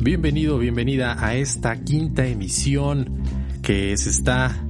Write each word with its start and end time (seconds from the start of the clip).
Bienvenido, 0.00 0.58
bienvenida 0.58 1.16
a 1.18 1.34
esta 1.34 1.74
quinta 1.80 2.24
emisión 2.24 3.20
que 3.62 3.96
se 3.96 4.10
está 4.10 4.64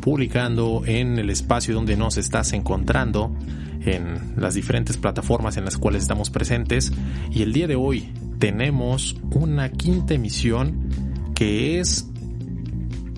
publicando 0.00 0.82
en 0.86 1.18
el 1.18 1.28
espacio 1.28 1.74
donde 1.74 1.98
nos 1.98 2.16
estás 2.16 2.54
encontrando, 2.54 3.36
en 3.82 4.32
las 4.38 4.54
diferentes 4.54 4.96
plataformas 4.96 5.58
en 5.58 5.66
las 5.66 5.76
cuales 5.76 6.00
estamos 6.00 6.30
presentes. 6.30 6.94
Y 7.30 7.42
el 7.42 7.52
día 7.52 7.66
de 7.66 7.76
hoy 7.76 8.10
tenemos 8.38 9.16
una 9.32 9.70
quinta 9.70 10.14
emisión 10.14 10.88
que 11.34 11.78
es 11.78 12.08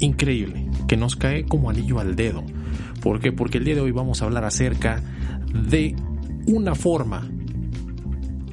increíble, 0.00 0.66
que 0.88 0.96
nos 0.96 1.14
cae 1.14 1.46
como 1.46 1.70
anillo 1.70 2.00
al 2.00 2.16
dedo. 2.16 2.42
¿Por 3.00 3.20
qué? 3.20 3.30
Porque 3.30 3.58
el 3.58 3.64
día 3.64 3.76
de 3.76 3.82
hoy 3.82 3.92
vamos 3.92 4.20
a 4.20 4.24
hablar 4.24 4.44
acerca 4.44 5.00
de 5.52 5.94
una 6.48 6.74
forma, 6.74 7.30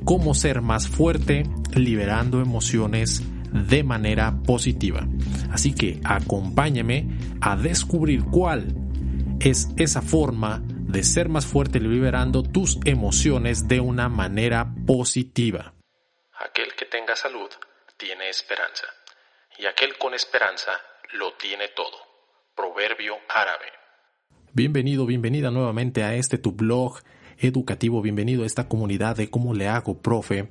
cómo 0.06 0.34
ser 0.34 0.62
más 0.62 0.88
fuerte 0.88 1.44
liberando 1.76 2.42
emociones 2.42 3.22
de 3.52 3.84
manera 3.84 4.34
positiva. 4.46 5.08
Así 5.52 5.74
que 5.74 6.00
acompáñame 6.04 7.08
a 7.42 7.56
descubrir 7.56 8.24
cuál 8.26 8.76
es 9.40 9.70
esa 9.78 10.02
forma 10.02 10.62
de 10.66 11.04
ser 11.04 11.30
más 11.30 11.46
fuerte 11.46 11.80
liberando 11.80 12.44
tus 12.44 12.80
emociones 12.86 13.68
de 13.68 13.80
una 13.80 14.10
manera 14.10 14.74
positiva. 14.86 15.74
Aquel 16.40 16.74
que 16.76 16.86
tenga 16.86 17.16
salud 17.16 17.50
tiene 17.98 18.30
esperanza 18.30 18.86
y 19.58 19.66
aquel 19.66 19.98
con 19.98 20.14
esperanza 20.14 20.72
lo 21.14 21.34
tiene 21.34 21.70
todo. 21.76 21.98
Proverbio 22.56 23.16
árabe. 23.30 23.66
Bienvenido, 24.52 25.06
bienvenida 25.06 25.50
nuevamente 25.50 26.04
a 26.04 26.16
este 26.16 26.38
tu 26.38 26.52
blog 26.52 27.00
educativo, 27.48 28.02
bienvenido 28.02 28.44
a 28.44 28.46
esta 28.46 28.68
comunidad 28.68 29.18
de 29.18 29.30
cómo 29.30 29.54
le 29.54 29.68
hago, 29.68 29.98
profe, 29.98 30.50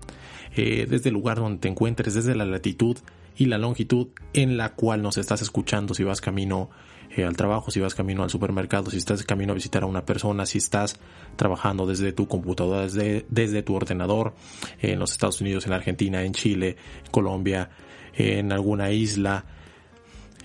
eh, 0.56 0.86
desde 0.88 1.08
el 1.08 1.14
lugar 1.14 1.38
donde 1.38 1.58
te 1.58 1.68
encuentres, 1.68 2.14
desde 2.14 2.34
la 2.34 2.44
latitud 2.44 2.96
y 3.36 3.46
la 3.46 3.58
longitud 3.58 4.08
en 4.34 4.56
la 4.56 4.74
cual 4.74 5.02
nos 5.02 5.16
estás 5.16 5.42
escuchando, 5.42 5.94
si 5.94 6.04
vas 6.04 6.20
camino 6.20 6.70
eh, 7.16 7.24
al 7.24 7.36
trabajo, 7.36 7.70
si 7.70 7.80
vas 7.80 7.94
camino 7.94 8.22
al 8.22 8.30
supermercado, 8.30 8.90
si 8.90 8.98
estás 8.98 9.22
camino 9.24 9.52
a 9.52 9.54
visitar 9.54 9.82
a 9.82 9.86
una 9.86 10.04
persona, 10.04 10.46
si 10.46 10.58
estás 10.58 10.98
trabajando 11.36 11.86
desde 11.86 12.12
tu 12.12 12.28
computadora, 12.28 12.82
desde, 12.82 13.26
desde 13.30 13.62
tu 13.62 13.74
ordenador, 13.74 14.34
en 14.80 14.98
los 14.98 15.12
Estados 15.12 15.40
Unidos, 15.40 15.66
en 15.66 15.72
Argentina, 15.72 16.22
en 16.22 16.32
Chile, 16.32 16.76
Colombia, 17.10 17.70
en 18.14 18.52
alguna 18.52 18.90
isla, 18.92 19.46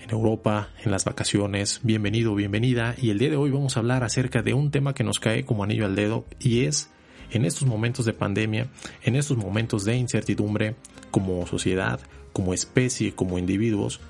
en 0.08 0.14
Europa, 0.14 0.70
en 0.82 0.90
las 0.90 1.04
vacaciones. 1.04 1.80
Bienvenido, 1.82 2.34
bienvenida. 2.34 2.94
Y 3.00 3.10
el 3.10 3.18
día 3.18 3.30
de 3.30 3.36
hoy 3.36 3.50
vamos 3.50 3.76
a 3.76 3.80
hablar 3.80 4.04
acerca 4.04 4.42
de 4.42 4.54
un 4.54 4.70
tema 4.70 4.94
que 4.94 5.04
nos 5.04 5.20
cae 5.20 5.44
como 5.44 5.64
anillo 5.64 5.84
al 5.84 5.96
dedo 5.96 6.24
y 6.38 6.64
es 6.64 6.90
en 7.30 7.44
estos 7.44 7.68
momentos 7.68 8.06
de 8.06 8.14
pandemia, 8.14 8.68
en 9.02 9.16
estos 9.16 9.36
momentos 9.36 9.84
de 9.84 9.96
incertidumbre, 9.96 10.76
como 11.10 11.46
sociedad, 11.46 12.00
como 12.32 12.54
especie, 12.54 13.14
como 13.14 13.38
individuos, 13.38 14.00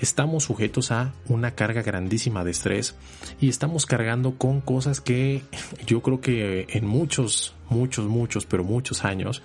estamos 0.00 0.44
sujetos 0.44 0.92
a 0.92 1.12
una 1.28 1.52
carga 1.52 1.82
grandísima 1.82 2.44
de 2.44 2.52
estrés 2.52 2.94
y 3.40 3.48
estamos 3.48 3.84
cargando 3.84 4.38
con 4.38 4.60
cosas 4.60 5.00
que 5.00 5.42
yo 5.86 6.02
creo 6.02 6.20
que 6.20 6.66
en 6.70 6.86
muchos, 6.86 7.54
muchos, 7.68 8.06
muchos, 8.06 8.46
pero 8.46 8.62
muchos 8.62 9.04
años, 9.04 9.42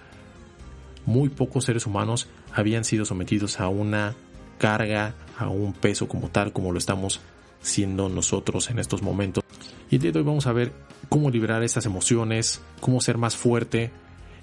muy 1.05 1.30
pocos 1.30 1.66
seres 1.66 1.88
humanos 1.88 2.27
habían 2.53 2.83
sido 2.83 3.03
sometidos 3.03 3.59
a 3.59 3.67
una 3.67 4.16
carga, 4.58 5.16
a 5.38 5.50
un 5.50 5.73
peso 5.73 6.08
como 6.08 6.30
tal, 6.30 6.54
como 6.54 6.72
lo 6.72 6.78
estamos 6.78 7.20
siendo 7.62 8.09
nosotros 8.09 8.70
en 8.70 8.80
estos 8.80 9.02
momentos. 9.02 9.44
Y 9.89 9.95
el 9.95 10.02
día 10.02 10.11
de 10.11 10.20
hoy 10.20 10.26
vamos 10.26 10.48
a 10.48 10.54
ver 10.54 10.73
cómo 11.10 11.30
liberar 11.30 11.64
estas 11.64 11.86
emociones, 11.86 12.61
cómo 12.80 13.02
ser 13.02 13.17
más 13.17 13.36
fuerte 13.36 13.92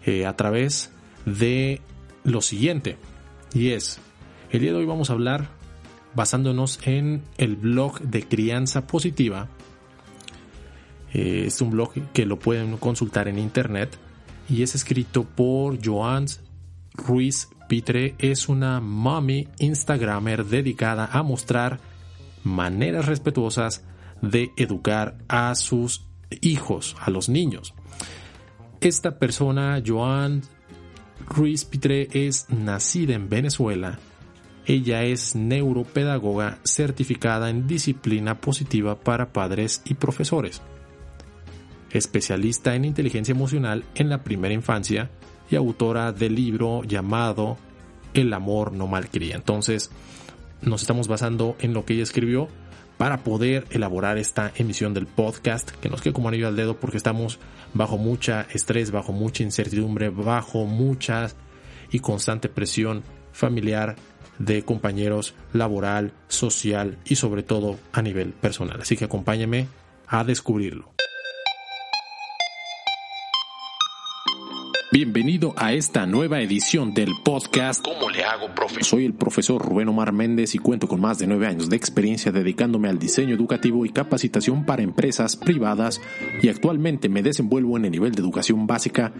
eh, 0.05 0.27
a 0.27 0.37
través 0.37 0.91
de 1.27 1.81
lo 2.25 2.41
siguiente. 2.41 2.97
Y 3.53 3.71
es, 3.71 3.99
el 4.51 4.61
día 4.61 4.71
de 4.71 4.79
hoy 4.79 4.87
vamos 4.87 5.11
a 5.11 5.15
hablar 5.15 5.49
basándonos 6.15 6.81
en 6.87 7.23
el 7.39 7.57
blog 7.57 8.01
de 8.01 8.27
crianza 8.27 8.87
positiva. 8.87 9.49
Eh, 11.13 11.45
es 11.47 11.61
un 11.61 11.71
blog 11.71 11.93
que 12.13 12.27
lo 12.27 12.39
pueden 12.39 12.77
consultar 12.77 13.29
en 13.29 13.39
internet 13.39 13.97
y 14.49 14.63
es 14.63 14.75
escrito 14.75 15.25
por 15.25 15.85
Joan 15.85 16.27
Ruiz 16.95 17.49
Pitre. 17.71 18.17
Es 18.19 18.49
una 18.49 18.81
mommy 18.81 19.47
instagramer 19.61 20.45
dedicada 20.45 21.09
a 21.13 21.23
mostrar 21.23 21.79
maneras 22.43 23.07
respetuosas 23.07 23.85
de 24.21 24.51
educar 24.57 25.19
a 25.29 25.55
sus 25.55 26.05
hijos, 26.41 26.97
a 27.01 27.11
los 27.11 27.29
niños. 27.29 27.75
Esta 28.81 29.21
persona, 29.21 29.81
Joan 29.87 30.43
Ruiz 31.29 31.65
Pitre, 31.65 32.09
es 32.13 32.51
nacida 32.51 33.15
en 33.15 33.29
Venezuela. 33.29 34.01
Ella 34.67 35.05
es 35.05 35.37
neuropedagoga 35.37 36.59
certificada 36.65 37.51
en 37.51 37.69
disciplina 37.69 38.41
positiva 38.41 38.99
para 38.99 39.33
padres 39.33 39.81
y 39.85 39.95
profesores. 39.95 40.61
Especialista 41.93 42.75
en 42.75 42.85
inteligencia 42.85 43.31
emocional 43.31 43.85
en 43.95 44.09
la 44.09 44.25
primera 44.25 44.55
infancia 44.55 45.09
y 45.51 45.57
autora 45.57 46.13
del 46.13 46.35
libro 46.35 46.83
llamado 46.85 47.59
El 48.15 48.33
amor 48.33 48.73
no 48.73 48.87
malcría. 48.87 49.37
Entonces, 49.37 49.91
nos 50.63 50.83
estamos 50.83 51.09
basando 51.09 51.57
en 51.61 51.75
lo 51.75 51.85
que 51.85 51.95
ella 51.95 52.03
escribió 52.03 52.49
para 52.97 53.25
poder 53.25 53.67
elaborar 53.71 54.19
esta 54.19 54.53
emisión 54.57 54.93
del 54.93 55.07
podcast 55.07 55.71
que 55.71 55.89
nos 55.89 56.03
quede 56.03 56.13
como 56.13 56.29
anillo 56.29 56.49
al 56.49 56.57
dedo 56.57 56.77
porque 56.79 56.99
estamos 56.99 57.39
bajo 57.73 57.97
mucha 57.97 58.47
estrés, 58.53 58.91
bajo 58.91 59.13
mucha 59.13 59.43
incertidumbre, 59.43 60.11
bajo 60.11 60.67
mucha 60.67 61.31
y 61.91 62.01
constante 62.01 62.49
presión 62.49 63.03
familiar 63.33 63.97
de 64.39 64.65
compañeros, 64.65 65.35
laboral, 65.53 66.13
social 66.29 66.99
y 67.05 67.17
sobre 67.17 67.43
todo 67.43 67.79
a 67.93 68.03
nivel 68.03 68.33
personal. 68.33 68.81
Así 68.83 68.97
que 68.97 69.07
acompáñame 69.07 69.69
a 70.07 70.25
descubrirlo. 70.25 71.00
Bienvenido 74.93 75.55
a 75.57 75.73
esta 75.73 76.05
nueva 76.05 76.41
edición 76.41 76.95
del 76.95 77.13
podcast 77.23 77.81
¿Cómo 77.81 78.11
le 78.11 78.25
hago, 78.25 78.53
profe? 78.57 78.83
Soy 78.83 79.05
el 79.05 79.15
profesor 79.15 79.65
Rubén 79.65 79.89
Omar 79.89 80.11
Méndez 80.11 80.57
y 80.57 80.59
cuento 80.59 80.89
con 80.89 81.01
más 81.01 81.21
de 81.21 81.29
nueve 81.29 81.47
años 81.47 81.71
de 81.71 81.77
experiencia 81.77 82.33
dedicándome 82.33 82.89
al 82.89 82.99
diseño 82.99 83.37
educativo 83.37 83.87
y 83.87 83.91
capacitación 83.91 84.67
para 84.67 84.83
empresas 84.83 85.37
privadas 85.37 86.01
y 86.43 86.49
actualmente 86.49 87.09
me 87.09 87.23
desenvuelvo 87.23 87.77
en 87.77 87.85
el 87.85 87.93
nivel 87.93 88.11
de 88.11 88.21
educación 88.21 88.67
básica 88.67 89.13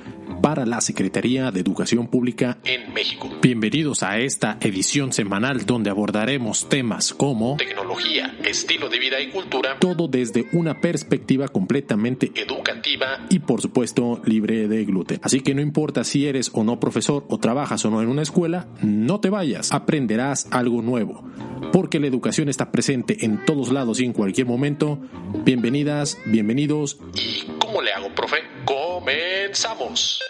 para 0.43 0.67
la 0.67 0.81
Secretaría 0.81 1.53
de 1.53 1.61
Educación 1.61 2.09
Pública 2.09 2.59
en 2.65 2.93
México. 2.93 3.31
Bienvenidos 3.41 4.03
a 4.03 4.19
esta 4.19 4.59
edición 4.61 5.13
semanal 5.13 5.67
donde 5.67 5.91
abordaremos 5.91 6.69
temas 6.69 7.15
como 7.15 7.57
tecnología, 7.59 8.37
estilo 8.45 8.89
de 8.89 8.99
vida 8.99 9.21
y 9.21 9.31
cultura, 9.31 9.79
todo 9.79 10.09
desde 10.09 10.47
una 10.53 10.81
perspectiva 10.81 11.47
completamente 11.47 12.33
educativa 12.35 13.27
y 13.29 13.39
por 13.39 13.61
supuesto 13.61 14.21
libre 14.25 14.67
de 14.67 14.85
gluten. 14.85 15.21
Así 15.23 15.41
que 15.41 15.55
no 15.55 15.60
importa 15.61 16.05
si 16.05 16.27
eres 16.27 16.51
o 16.55 16.65
no 16.65 16.81
profesor 16.81 17.27
o 17.29 17.39
trabajas 17.39 17.85
o 17.85 17.91
no 17.91 18.03
en 18.03 18.09
una 18.09 18.23
escuela, 18.23 18.69
no 18.83 19.21
te 19.21 19.31
vayas, 19.31 19.73
aprenderás 19.73 20.47
algo 20.51 20.83
nuevo. 20.83 21.25
Porque 21.73 22.01
la 22.01 22.07
educación 22.07 22.49
está 22.49 22.73
presente 22.73 23.25
en 23.25 23.45
todos 23.45 23.71
lados 23.71 24.01
y 24.01 24.05
en 24.05 24.13
cualquier 24.13 24.47
momento. 24.47 24.99
Bienvenidas, 25.45 26.19
bienvenidos. 26.27 26.99
¿Y 27.15 27.47
cómo 27.59 27.83
le 27.83 27.93
hago, 27.93 28.15
profe? 28.15 28.39
Comenzamos. 28.65 30.21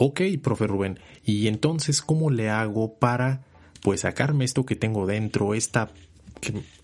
Ok, 0.00 0.20
profe 0.40 0.68
Rubén, 0.68 1.00
¿y 1.24 1.48
entonces 1.48 2.02
cómo 2.02 2.30
le 2.30 2.50
hago 2.50 3.00
para 3.00 3.42
pues 3.82 4.02
sacarme 4.02 4.44
esto 4.44 4.64
que 4.64 4.76
tengo 4.76 5.06
dentro, 5.06 5.54
esta 5.54 5.90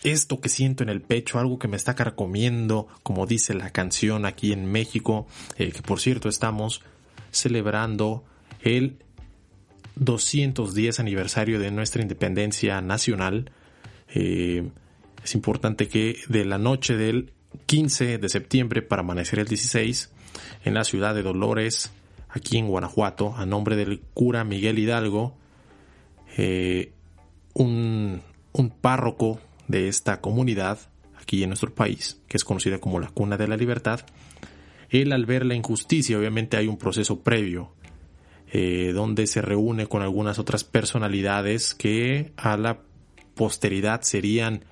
esto 0.02 0.40
que 0.40 0.48
siento 0.48 0.82
en 0.82 0.88
el 0.88 1.00
pecho, 1.00 1.38
algo 1.38 1.58
que 1.58 1.68
me 1.68 1.76
está 1.76 1.94
carcomiendo, 1.94 2.88
como 3.02 3.26
dice 3.26 3.54
la 3.54 3.70
canción 3.70 4.26
aquí 4.26 4.52
en 4.52 4.66
México, 4.66 5.26
eh, 5.56 5.70
que 5.70 5.82
por 5.82 6.00
cierto 6.00 6.28
estamos 6.28 6.82
celebrando 7.30 8.24
el 8.62 8.96
210 9.96 11.00
aniversario 11.00 11.58
de 11.58 11.70
nuestra 11.70 12.02
independencia 12.02 12.80
nacional. 12.80 13.50
Eh, 14.14 14.68
es 15.22 15.34
importante 15.34 15.88
que 15.88 16.18
de 16.28 16.44
la 16.44 16.58
noche 16.58 16.96
del 16.96 17.32
15 17.66 18.18
de 18.18 18.28
septiembre 18.28 18.82
para 18.82 19.00
amanecer 19.00 19.38
el 19.38 19.46
16, 19.46 20.10
en 20.64 20.74
la 20.74 20.84
ciudad 20.84 21.14
de 21.14 21.22
Dolores, 21.22 21.92
aquí 22.28 22.58
en 22.58 22.68
Guanajuato, 22.68 23.34
a 23.36 23.46
nombre 23.46 23.76
del 23.76 24.00
cura 24.12 24.44
Miguel 24.44 24.78
Hidalgo, 24.78 25.36
eh, 26.36 26.92
un, 27.54 28.20
un 28.54 28.70
párroco 28.70 29.38
de 29.68 29.88
esta 29.88 30.20
comunidad 30.20 30.78
aquí 31.20 31.42
en 31.42 31.50
nuestro 31.50 31.74
país, 31.74 32.20
que 32.28 32.38
es 32.38 32.44
conocida 32.44 32.78
como 32.78 33.00
la 33.00 33.08
cuna 33.08 33.36
de 33.36 33.48
la 33.48 33.56
libertad, 33.56 34.00
él 34.88 35.12
al 35.12 35.26
ver 35.26 35.44
la 35.44 35.54
injusticia, 35.54 36.18
obviamente 36.18 36.56
hay 36.56 36.68
un 36.68 36.78
proceso 36.78 37.20
previo, 37.20 37.72
eh, 38.52 38.92
donde 38.94 39.26
se 39.26 39.42
reúne 39.42 39.86
con 39.86 40.02
algunas 40.02 40.38
otras 40.38 40.62
personalidades 40.62 41.74
que 41.74 42.32
a 42.36 42.56
la 42.56 42.78
posteridad 43.34 44.02
serían 44.02 44.64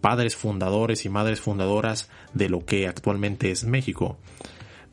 padres 0.00 0.34
fundadores 0.34 1.04
y 1.04 1.08
madres 1.08 1.40
fundadoras 1.40 2.10
de 2.34 2.48
lo 2.48 2.64
que 2.64 2.88
actualmente 2.88 3.50
es 3.50 3.64
México. 3.64 4.18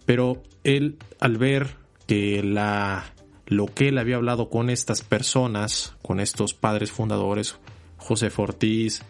Pero 0.06 0.44
él, 0.64 0.98
al 1.20 1.38
ver 1.38 1.78
que 2.06 2.44
la, 2.44 3.14
lo 3.48 3.66
que 3.68 3.88
él 3.90 3.98
había 3.98 4.18
hablado 4.18 4.50
con 4.50 4.70
estas 4.70 5.02
personas, 5.02 5.96
con 6.02 6.20
estos 6.20 6.54
padres 6.54 6.92
fundadores, 6.92 7.58
José 7.98 8.32
Ortiz, 8.36 9.02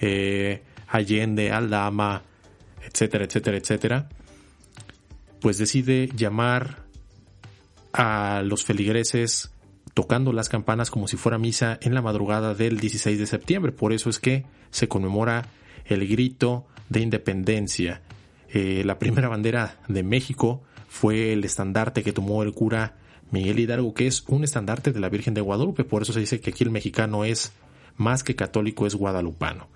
eh, 0.00 0.62
Allende, 0.88 1.52
Aldama, 1.52 2.22
etcétera, 2.84 3.24
etcétera, 3.24 3.56
etcétera, 3.56 4.08
pues 5.40 5.58
decide 5.58 6.08
llamar 6.14 6.84
a 7.92 8.42
los 8.44 8.64
feligreses 8.64 9.50
tocando 9.94 10.32
las 10.32 10.48
campanas 10.48 10.90
como 10.90 11.08
si 11.08 11.16
fuera 11.16 11.38
misa 11.38 11.78
en 11.82 11.94
la 11.94 12.02
madrugada 12.02 12.54
del 12.54 12.78
16 12.78 13.18
de 13.18 13.26
septiembre. 13.26 13.72
Por 13.72 13.92
eso 13.92 14.10
es 14.10 14.18
que 14.18 14.44
se 14.70 14.88
conmemora 14.88 15.48
el 15.84 16.06
grito 16.06 16.66
de 16.88 17.00
independencia. 17.00 18.02
Eh, 18.48 18.82
la 18.84 18.98
primera 18.98 19.28
bandera 19.28 19.78
de 19.88 20.02
México 20.02 20.62
fue 20.88 21.32
el 21.32 21.44
estandarte 21.44 22.02
que 22.02 22.12
tomó 22.12 22.42
el 22.42 22.52
cura 22.52 22.96
Miguel 23.30 23.60
Hidalgo, 23.60 23.94
que 23.94 24.06
es 24.06 24.24
un 24.26 24.44
estandarte 24.44 24.92
de 24.92 25.00
la 25.00 25.08
Virgen 25.08 25.34
de 25.34 25.40
Guadalupe. 25.40 25.84
Por 25.84 26.02
eso 26.02 26.12
se 26.12 26.20
dice 26.20 26.40
que 26.40 26.50
aquí 26.50 26.64
el 26.64 26.70
mexicano 26.70 27.24
es 27.24 27.52
más 28.00 28.24
que 28.24 28.34
católico, 28.34 28.86
es 28.86 28.94
guadalupano. 28.94 29.68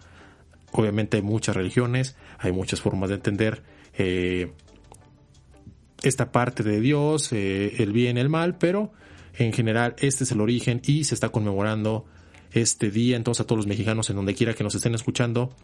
Obviamente 0.73 1.19
hay 1.19 1.23
muchas 1.23 1.55
religiones, 1.55 2.17
hay 2.39 2.51
muchas 2.53 2.81
formas 2.81 3.11
de 3.11 3.17
entender 3.17 3.63
eh, 3.97 4.51
esta 6.03 6.33
parte 6.33 6.63
de 6.63 6.81
Dios, 6.81 7.33
eh, 7.33 7.77
el 7.79 7.93
bien, 7.93 8.19
el 8.19 8.29
mal, 8.29 8.57
pero 8.59 8.93
en 9.37 9.53
general 9.53 9.95
este 9.99 10.25
es 10.25 10.33
el 10.33 10.41
origen 10.41 10.81
y 10.85 11.05
se 11.05 11.15
está 11.15 11.29
conmemorando 11.29 12.07
este 12.53 12.91
día. 12.91 13.17
Entonces 13.17 13.43
a 13.43 13.47
todos 13.47 13.59
los 13.59 13.67
mexicanos 13.67 14.11
en 14.11 14.17
donde 14.17 14.35
quiera 14.35 14.55
que 14.55 14.65
nos 14.65 14.75
estén 14.75 14.95
escuchando, 14.95 15.55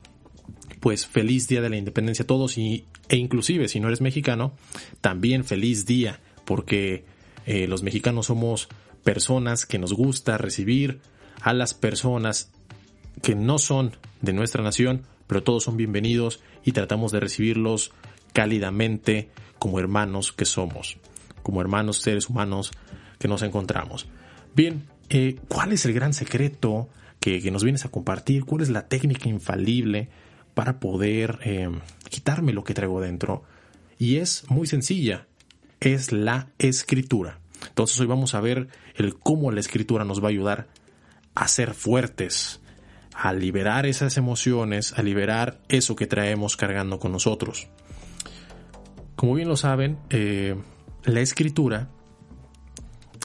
pues 0.81 1.07
feliz 1.07 1.49
día 1.49 1.61
de 1.61 1.71
la 1.71 1.77
independencia 1.77 2.23
a 2.23 2.27
todos 2.27 2.57
y, 2.59 2.85
e 3.09 3.17
inclusive 3.17 3.69
si 3.69 3.81
no 3.81 3.89
eres 3.89 4.01
mexicano, 4.01 4.53
también 5.01 5.45
feliz 5.45 5.87
día 5.87 6.21
porque 6.45 7.05
eh, 7.47 7.67
los 7.67 7.83
mexicanos 7.83 8.27
somos 8.27 8.69
personas 9.03 9.67
que 9.67 9.79
nos 9.79 9.93
gusta 9.93 10.39
recibir 10.39 11.01
a 11.43 11.53
las 11.53 11.75
personas 11.75 12.51
que 13.23 13.35
no 13.35 13.59
son 13.59 13.93
de 14.21 14.33
nuestra 14.33 14.63
nación, 14.63 15.03
pero 15.27 15.43
todos 15.43 15.65
son 15.65 15.77
bienvenidos 15.77 16.41
y 16.65 16.73
tratamos 16.73 17.13
de 17.13 17.21
recibirlos 17.21 17.93
cálidamente 18.33 19.31
como 19.59 19.79
hermanos 19.79 20.33
que 20.33 20.45
somos, 20.45 20.99
como 21.43 21.61
hermanos 21.61 21.99
seres 21.99 22.29
humanos 22.29 22.73
que 23.19 23.29
nos 23.29 23.43
encontramos. 23.43 24.07
Bien, 24.55 24.85
eh, 25.09 25.37
¿cuál 25.49 25.73
es 25.73 25.85
el 25.85 25.93
gran 25.93 26.13
secreto 26.13 26.89
que, 27.21 27.51
nos 27.51 27.65
vienes 27.65 27.85
a 27.85 27.91
compartir? 27.91 28.45
¿Cuál 28.45 28.63
es 28.63 28.71
la 28.71 28.89
técnica 28.89 29.29
infalible 29.29 30.09
para 30.55 30.81
poder 30.81 31.39
eh, 31.45 31.71
quitarme 32.09 32.53
lo 32.53 32.65
que 32.65 32.75
traigo 32.75 33.01
dentro? 33.01 33.45
Y 33.99 34.17
es 34.17 34.45
muy 34.49 34.67
sencilla, 34.67 35.27
es 35.81 36.13
la 36.13 36.49
escritura. 36.59 37.39
Entonces 37.69 38.01
hoy 38.01 38.07
vamos 38.07 38.35
a 38.35 38.41
ver 38.41 38.69
el 38.95 39.19
cómo 39.19 39.53
la 39.53 39.61
escritura 39.61 40.05
nos 40.05 40.23
va 40.23 40.29
a 40.29 40.31
ayudar 40.31 40.69
a 41.41 41.49
ser 41.49 41.73
fuertes, 41.73 42.61
a 43.15 43.33
liberar 43.33 43.87
esas 43.87 44.19
emociones, 44.19 44.93
a 44.99 45.03
liberar 45.03 45.63
eso 45.71 45.97
que 45.97 46.07
traemos 46.07 46.59
cargando 46.59 46.99
con 46.99 47.13
nosotros. 47.13 47.69
Como 49.17 49.33
bien 49.33 49.49
lo 49.49 49.57
saben, 49.57 49.99
eh, 50.11 50.55
la 51.05 51.21
escritura 51.23 51.89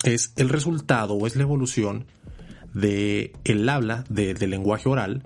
es 0.06 0.32
el 0.38 0.48
resultado 0.48 1.16
o 1.16 1.28
es 1.28 1.36
la 1.36 1.44
evolución 1.44 2.08
de 2.74 3.34
habla 3.70 4.06
del 4.08 4.50
lenguaje 4.50 4.88
oral, 4.88 5.24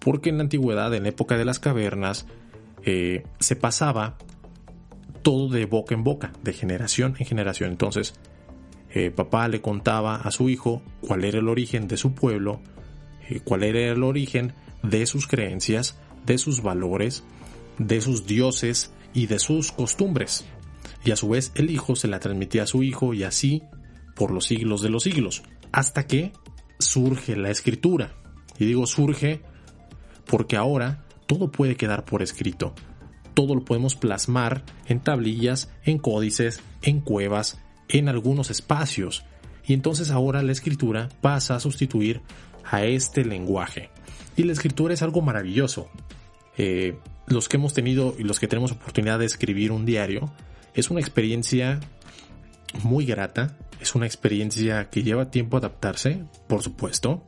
porque 0.00 0.30
en 0.30 0.38
la 0.38 0.42
antigüedad, 0.42 0.92
en 0.92 1.04
la 1.04 1.10
época 1.10 1.36
de 1.36 1.44
las 1.44 1.60
cavernas, 1.60 2.26
eh, 2.82 3.22
se 3.38 3.54
pasaba 3.54 4.18
todo 5.22 5.48
de 5.50 5.66
boca 5.66 5.94
en 5.94 6.02
boca, 6.02 6.32
de 6.42 6.52
generación 6.52 7.14
en 7.16 7.26
generación. 7.26 7.70
Entonces, 7.70 8.14
eh, 8.96 9.10
papá 9.10 9.48
le 9.48 9.60
contaba 9.60 10.14
a 10.14 10.30
su 10.30 10.48
hijo 10.48 10.80
cuál 11.00 11.24
era 11.24 11.40
el 11.40 11.48
origen 11.48 11.88
de 11.88 11.96
su 11.96 12.14
pueblo, 12.14 12.60
eh, 13.28 13.40
cuál 13.42 13.64
era 13.64 13.80
el 13.92 14.04
origen 14.04 14.54
de 14.84 15.04
sus 15.06 15.26
creencias, 15.26 15.98
de 16.24 16.38
sus 16.38 16.62
valores, 16.62 17.24
de 17.78 18.00
sus 18.00 18.24
dioses 18.24 18.92
y 19.12 19.26
de 19.26 19.40
sus 19.40 19.72
costumbres. 19.72 20.44
Y 21.04 21.10
a 21.10 21.16
su 21.16 21.28
vez 21.28 21.50
el 21.56 21.70
hijo 21.70 21.96
se 21.96 22.06
la 22.06 22.20
transmitía 22.20 22.62
a 22.62 22.68
su 22.68 22.84
hijo 22.84 23.14
y 23.14 23.24
así 23.24 23.64
por 24.14 24.30
los 24.30 24.46
siglos 24.46 24.80
de 24.80 24.90
los 24.90 25.02
siglos, 25.02 25.42
hasta 25.72 26.06
que 26.06 26.32
surge 26.78 27.34
la 27.34 27.50
escritura. 27.50 28.14
Y 28.60 28.64
digo 28.64 28.86
surge 28.86 29.40
porque 30.24 30.56
ahora 30.56 31.04
todo 31.26 31.50
puede 31.50 31.74
quedar 31.74 32.04
por 32.04 32.22
escrito. 32.22 32.74
Todo 33.34 33.56
lo 33.56 33.64
podemos 33.64 33.96
plasmar 33.96 34.62
en 34.86 35.00
tablillas, 35.00 35.68
en 35.82 35.98
códices, 35.98 36.62
en 36.82 37.00
cuevas, 37.00 37.58
en 37.88 38.08
algunos 38.08 38.50
espacios. 38.50 39.24
Y 39.66 39.72
entonces 39.72 40.10
ahora 40.10 40.42
la 40.42 40.52
escritura 40.52 41.08
pasa 41.20 41.56
a 41.56 41.60
sustituir 41.60 42.20
a 42.64 42.84
este 42.84 43.24
lenguaje. 43.24 43.90
Y 44.36 44.44
la 44.44 44.52
escritura 44.52 44.94
es 44.94 45.02
algo 45.02 45.22
maravilloso. 45.22 45.88
Eh, 46.56 46.96
los 47.26 47.48
que 47.48 47.56
hemos 47.56 47.72
tenido 47.72 48.14
y 48.18 48.24
los 48.24 48.38
que 48.38 48.48
tenemos 48.48 48.72
oportunidad 48.72 49.18
de 49.18 49.26
escribir 49.26 49.72
un 49.72 49.86
diario, 49.86 50.32
es 50.74 50.90
una 50.90 51.00
experiencia 51.00 51.80
muy 52.82 53.06
grata, 53.06 53.56
es 53.80 53.94
una 53.94 54.06
experiencia 54.06 54.90
que 54.90 55.02
lleva 55.02 55.30
tiempo 55.30 55.56
adaptarse, 55.56 56.24
por 56.48 56.62
supuesto. 56.62 57.24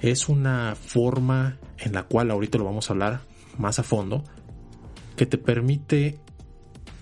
Es 0.00 0.28
una 0.28 0.74
forma 0.74 1.58
en 1.78 1.92
la 1.92 2.04
cual 2.04 2.30
ahorita 2.30 2.58
lo 2.58 2.64
vamos 2.64 2.88
a 2.88 2.92
hablar 2.92 3.20
más 3.58 3.78
a 3.78 3.82
fondo, 3.82 4.24
que 5.16 5.26
te 5.26 5.38
permite 5.38 6.18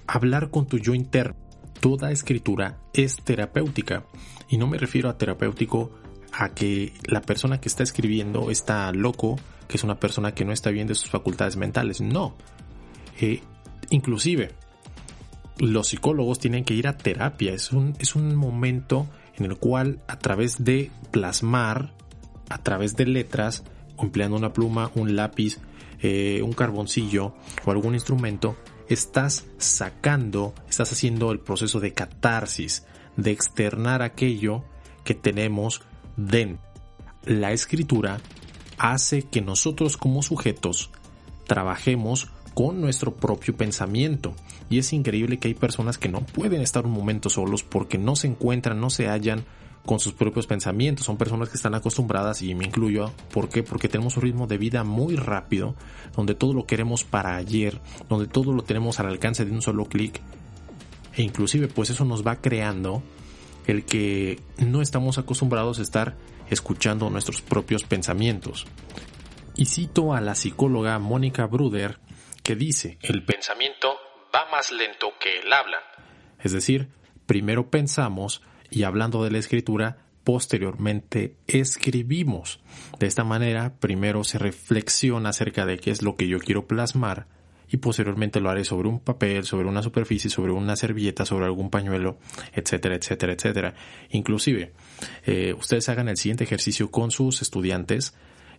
hablar 0.07 0.50
con 0.50 0.67
tu 0.67 0.79
yo 0.79 0.95
interno. 0.95 1.44
Toda 1.85 2.11
escritura 2.11 2.79
es 2.95 3.17
terapéutica 3.17 4.07
y 4.49 4.57
no 4.57 4.67
me 4.67 4.79
refiero 4.79 5.11
a 5.11 5.19
terapéutico 5.19 5.91
a 6.33 6.49
que 6.55 6.95
la 7.05 7.21
persona 7.21 7.61
que 7.61 7.69
está 7.69 7.83
escribiendo 7.83 8.51
está 8.51 8.91
loco, 8.91 9.39
que 9.69 9.77
es 9.77 9.85
una 9.85 10.01
persona 10.01 10.33
que 10.33 10.47
no 10.47 10.53
está 10.53 10.71
bien 10.71 10.87
de 10.87 10.95
sus 10.95 11.11
facultades 11.11 11.59
mentales. 11.59 12.01
No. 12.01 12.37
Eh, 13.21 13.43
inclusive, 13.91 14.53
los 15.59 15.88
psicólogos 15.88 16.38
tienen 16.38 16.64
que 16.64 16.73
ir 16.73 16.88
a 16.88 16.97
terapia. 16.97 17.53
Es 17.53 17.71
un, 17.71 17.95
es 17.99 18.17
un 18.17 18.35
momento 18.35 19.07
en 19.37 19.45
el 19.45 19.59
cual 19.59 20.00
a 20.09 20.19
través 20.19 20.64
de 20.64 20.91
plasmar, 21.11 21.93
a 22.49 22.62
través 22.62 22.97
de 22.97 23.05
letras, 23.05 23.62
empleando 23.99 24.38
una 24.38 24.55
pluma, 24.55 24.91
un 24.95 25.17
lápiz, 25.17 25.59
eh, 26.00 26.41
un 26.43 26.55
carboncillo 26.55 27.35
o 27.67 27.71
algún 27.71 27.93
instrumento, 27.93 28.57
estás 28.88 29.47
sacando, 29.59 30.55
estás 30.69 30.93
haciendo 30.93 31.33
el 31.33 31.41
proceso 31.41 31.81
de 31.81 31.93
catarsis, 31.93 32.85
de 33.17 33.31
externar 33.31 34.03
aquello 34.03 34.64
que 35.05 35.14
tenemos 35.14 35.83
dentro. 36.17 36.62
La 37.25 37.53
escritura 37.53 38.21
hace 38.79 39.23
que 39.23 39.41
nosotros 39.41 39.97
como 39.97 40.23
sujetos 40.23 40.91
trabajemos 41.47 42.29
con 42.55 42.81
nuestro 42.81 43.14
propio 43.14 43.57
pensamiento. 43.57 44.35
Y 44.71 44.79
es 44.79 44.93
increíble 44.93 45.38
que 45.38 45.49
hay 45.49 45.55
personas 45.55 45.99
que 45.99 46.09
no 46.09 46.21
pueden 46.21 46.62
estar 46.62 46.87
un 46.87 46.93
momento 46.93 47.29
solos 47.29 47.62
porque 47.62 47.99
no 47.99 48.17
se 48.17 48.29
encuentran, 48.29 48.81
no 48.81 48.91
se 48.91 49.09
hallan 49.09 49.45
con 49.85 50.00
sus 50.00 50.12
propios 50.12 50.47
pensamientos. 50.47 51.07
Son 51.07 51.17
personas 51.17 51.49
que 51.49 51.57
están 51.57 51.75
acostumbradas, 51.75 52.43
y 52.43 52.55
me 52.55 52.64
incluyo, 52.64 53.12
¿por 53.33 53.49
qué? 53.49 53.62
Porque 53.62 53.88
tenemos 53.88 54.17
un 54.17 54.23
ritmo 54.23 54.47
de 54.47 54.59
vida 54.59 54.85
muy 54.85 55.17
rápido, 55.17 55.75
donde 56.17 56.35
todo 56.35 56.55
lo 56.55 56.67
queremos 56.67 57.05
para 57.05 57.37
ayer, 57.37 57.81
donde 58.09 58.26
todo 58.26 58.53
lo 58.53 58.62
tenemos 58.62 59.00
al 59.00 59.07
alcance 59.07 59.45
de 59.45 59.53
un 59.53 59.62
solo 59.62 59.87
clic. 59.87 60.21
E 61.17 61.23
inclusive 61.23 61.69
pues 61.69 61.91
eso 61.91 62.05
nos 62.05 62.26
va 62.26 62.37
creando 62.37 63.03
el 63.67 63.85
que 63.85 64.41
no 64.59 64.83
estamos 64.83 65.19
acostumbrados 65.19 65.79
a 65.79 65.83
estar 65.83 66.17
escuchando 66.50 67.09
nuestros 67.11 67.41
propios 67.41 67.85
pensamientos. 67.85 68.67
Y 69.57 69.67
cito 69.67 70.12
a 70.12 70.21
la 70.21 70.35
psicóloga 70.35 70.99
Mónica 70.99 71.47
Bruder 71.47 71.99
que 72.43 72.57
dice, 72.57 72.99
el 73.00 73.25
pensamiento 73.25 73.95
va 74.35 74.50
más 74.50 74.73
lento 74.73 75.12
que 75.21 75.41
el 75.41 75.53
habla. 75.53 75.79
Es 76.41 76.53
decir, 76.53 76.88
primero 77.26 77.71
pensamos 77.71 78.43
y 78.75 78.83
hablando 78.83 79.23
de 79.23 79.31
la 79.31 79.38
escritura, 79.38 79.99
posteriormente 80.25 81.37
escribimos. 81.47 82.61
De 82.99 83.07
esta 83.07 83.23
manera, 83.23 83.75
primero 83.78 84.25
se 84.25 84.38
reflexiona 84.38 85.28
acerca 85.28 85.64
de 85.64 85.78
qué 85.78 85.93
es 85.93 86.02
lo 86.02 86.16
que 86.16 86.26
yo 86.26 86.40
quiero 86.40 86.66
plasmar 86.66 87.28
y 87.71 87.76
posteriormente 87.76 88.40
lo 88.40 88.50
haré 88.50 88.64
sobre 88.64 88.88
un 88.88 88.99
papel, 88.99 89.45
sobre 89.45 89.69
una 89.69 89.83
superficie, 89.83 90.28
sobre 90.28 90.52
una 90.52 90.75
servilleta, 90.75 91.25
sobre 91.25 91.45
algún 91.45 91.71
pañuelo, 91.71 92.19
etcétera, 92.52 92.97
etcétera, 92.97 93.33
etcétera. 93.35 93.75
Inclusive, 94.11 94.73
eh, 95.25 95.54
ustedes 95.57 95.88
hagan 95.88 96.09
el 96.09 96.16
siguiente 96.16 96.45
ejercicio 96.45 96.90
con 96.90 97.12
sus 97.12 97.43
estudiantes, 97.43 98.14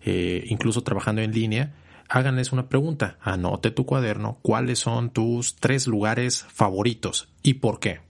eh, 0.05 0.45
incluso 0.48 0.81
trabajando 0.81 1.22
en 1.22 1.34
línea, 1.34 1.74
háganles 2.07 2.53
una 2.53 2.69
pregunta, 2.69 3.17
anote 3.22 3.72
tu 3.72 3.86
cuaderno, 3.86 4.39
cuáles 4.41 4.79
son 4.79 5.10
tus 5.10 5.55
tres 5.55 5.88
lugares 5.88 6.45
favoritos 6.50 7.27
y 7.43 7.55
por 7.55 7.79
qué. 7.79 8.04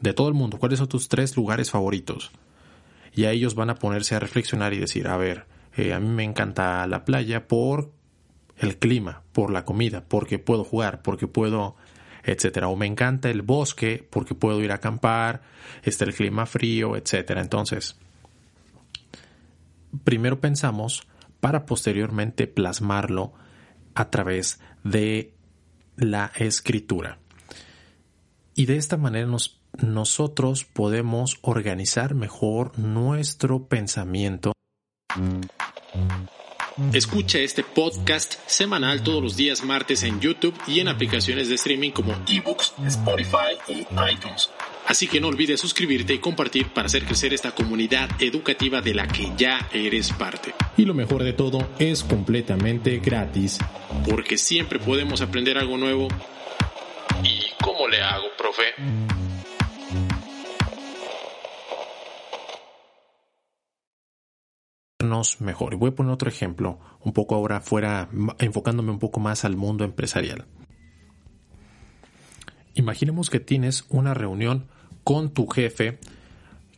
De 0.00 0.12
todo 0.12 0.28
el 0.28 0.34
mundo, 0.34 0.58
cuáles 0.58 0.78
son 0.78 0.88
tus 0.88 1.08
tres 1.08 1.36
lugares 1.36 1.70
favoritos. 1.70 2.30
Y 3.14 3.24
a 3.24 3.32
ellos 3.32 3.54
van 3.54 3.70
a 3.70 3.76
ponerse 3.76 4.14
a 4.14 4.20
reflexionar 4.20 4.72
y 4.74 4.78
decir, 4.78 5.08
a 5.08 5.16
ver, 5.16 5.46
eh, 5.76 5.92
a 5.92 6.00
mí 6.00 6.08
me 6.08 6.24
encanta 6.24 6.86
la 6.86 7.04
playa 7.04 7.48
por 7.48 7.90
el 8.58 8.78
clima, 8.78 9.22
por 9.32 9.50
la 9.50 9.64
comida, 9.64 10.04
porque 10.06 10.38
puedo 10.38 10.64
jugar, 10.64 11.02
porque 11.02 11.26
puedo, 11.26 11.76
etcétera. 12.24 12.68
O 12.68 12.76
me 12.76 12.86
encanta 12.86 13.30
el 13.30 13.42
bosque 13.42 14.06
porque 14.08 14.34
puedo 14.34 14.62
ir 14.62 14.72
a 14.72 14.76
acampar, 14.76 15.42
está 15.82 16.04
el 16.04 16.14
clima 16.14 16.46
frío, 16.46 16.96
etcétera. 16.96 17.40
Entonces, 17.40 17.96
primero 20.04 20.40
pensamos 20.40 21.06
para 21.40 21.66
posteriormente 21.66 22.46
plasmarlo 22.46 23.32
a 23.94 24.10
través 24.10 24.60
de 24.84 25.32
la 25.96 26.32
escritura. 26.36 27.18
Y 28.54 28.66
de 28.66 28.76
esta 28.76 28.96
manera 28.96 29.26
nosotros 29.76 30.64
podemos 30.64 31.38
organizar 31.42 32.14
mejor 32.14 32.78
nuestro 32.78 33.66
pensamiento. 33.66 34.52
Escucha 36.92 37.38
este 37.40 37.64
podcast 37.64 38.34
semanal 38.46 39.02
todos 39.02 39.20
los 39.20 39.36
días 39.36 39.64
martes 39.64 40.04
en 40.04 40.20
YouTube 40.20 40.54
y 40.68 40.78
en 40.78 40.86
aplicaciones 40.86 41.48
de 41.48 41.56
streaming 41.56 41.90
como 41.90 42.14
eBooks, 42.28 42.72
Spotify 42.86 43.58
y 43.66 43.80
iTunes. 44.12 44.48
Así 44.86 45.06
que 45.08 45.20
no 45.20 45.28
olvides 45.28 45.60
suscribirte 45.60 46.14
y 46.14 46.18
compartir 46.18 46.68
para 46.68 46.86
hacer 46.86 47.04
crecer 47.04 47.34
esta 47.34 47.50
comunidad 47.50 48.08
educativa 48.20 48.80
de 48.80 48.94
la 48.94 49.06
que 49.08 49.32
ya 49.36 49.68
eres 49.72 50.12
parte. 50.12 50.54
Y 50.76 50.84
lo 50.84 50.94
mejor 50.94 51.24
de 51.24 51.32
todo 51.32 51.68
es 51.78 52.04
completamente 52.04 52.98
gratis. 52.98 53.58
Porque 54.08 54.38
siempre 54.38 54.78
podemos 54.78 55.20
aprender 55.20 55.58
algo 55.58 55.76
nuevo. 55.76 56.08
¿Y 57.22 57.42
cómo 57.60 57.88
le 57.88 58.00
hago, 58.00 58.28
profe? 58.38 59.27
Mejor. 65.40 65.74
Y 65.74 65.76
voy 65.76 65.90
a 65.90 65.94
poner 65.94 66.12
otro 66.12 66.28
ejemplo, 66.28 66.78
un 67.02 67.12
poco 67.12 67.34
ahora 67.34 67.60
fuera, 67.60 68.08
enfocándome 68.38 68.90
un 68.90 68.98
poco 68.98 69.20
más 69.20 69.44
al 69.44 69.56
mundo 69.56 69.84
empresarial. 69.84 70.46
Imaginemos 72.74 73.30
que 73.30 73.40
tienes 73.40 73.84
una 73.88 74.14
reunión 74.14 74.66
con 75.04 75.30
tu 75.30 75.46
jefe 75.46 75.98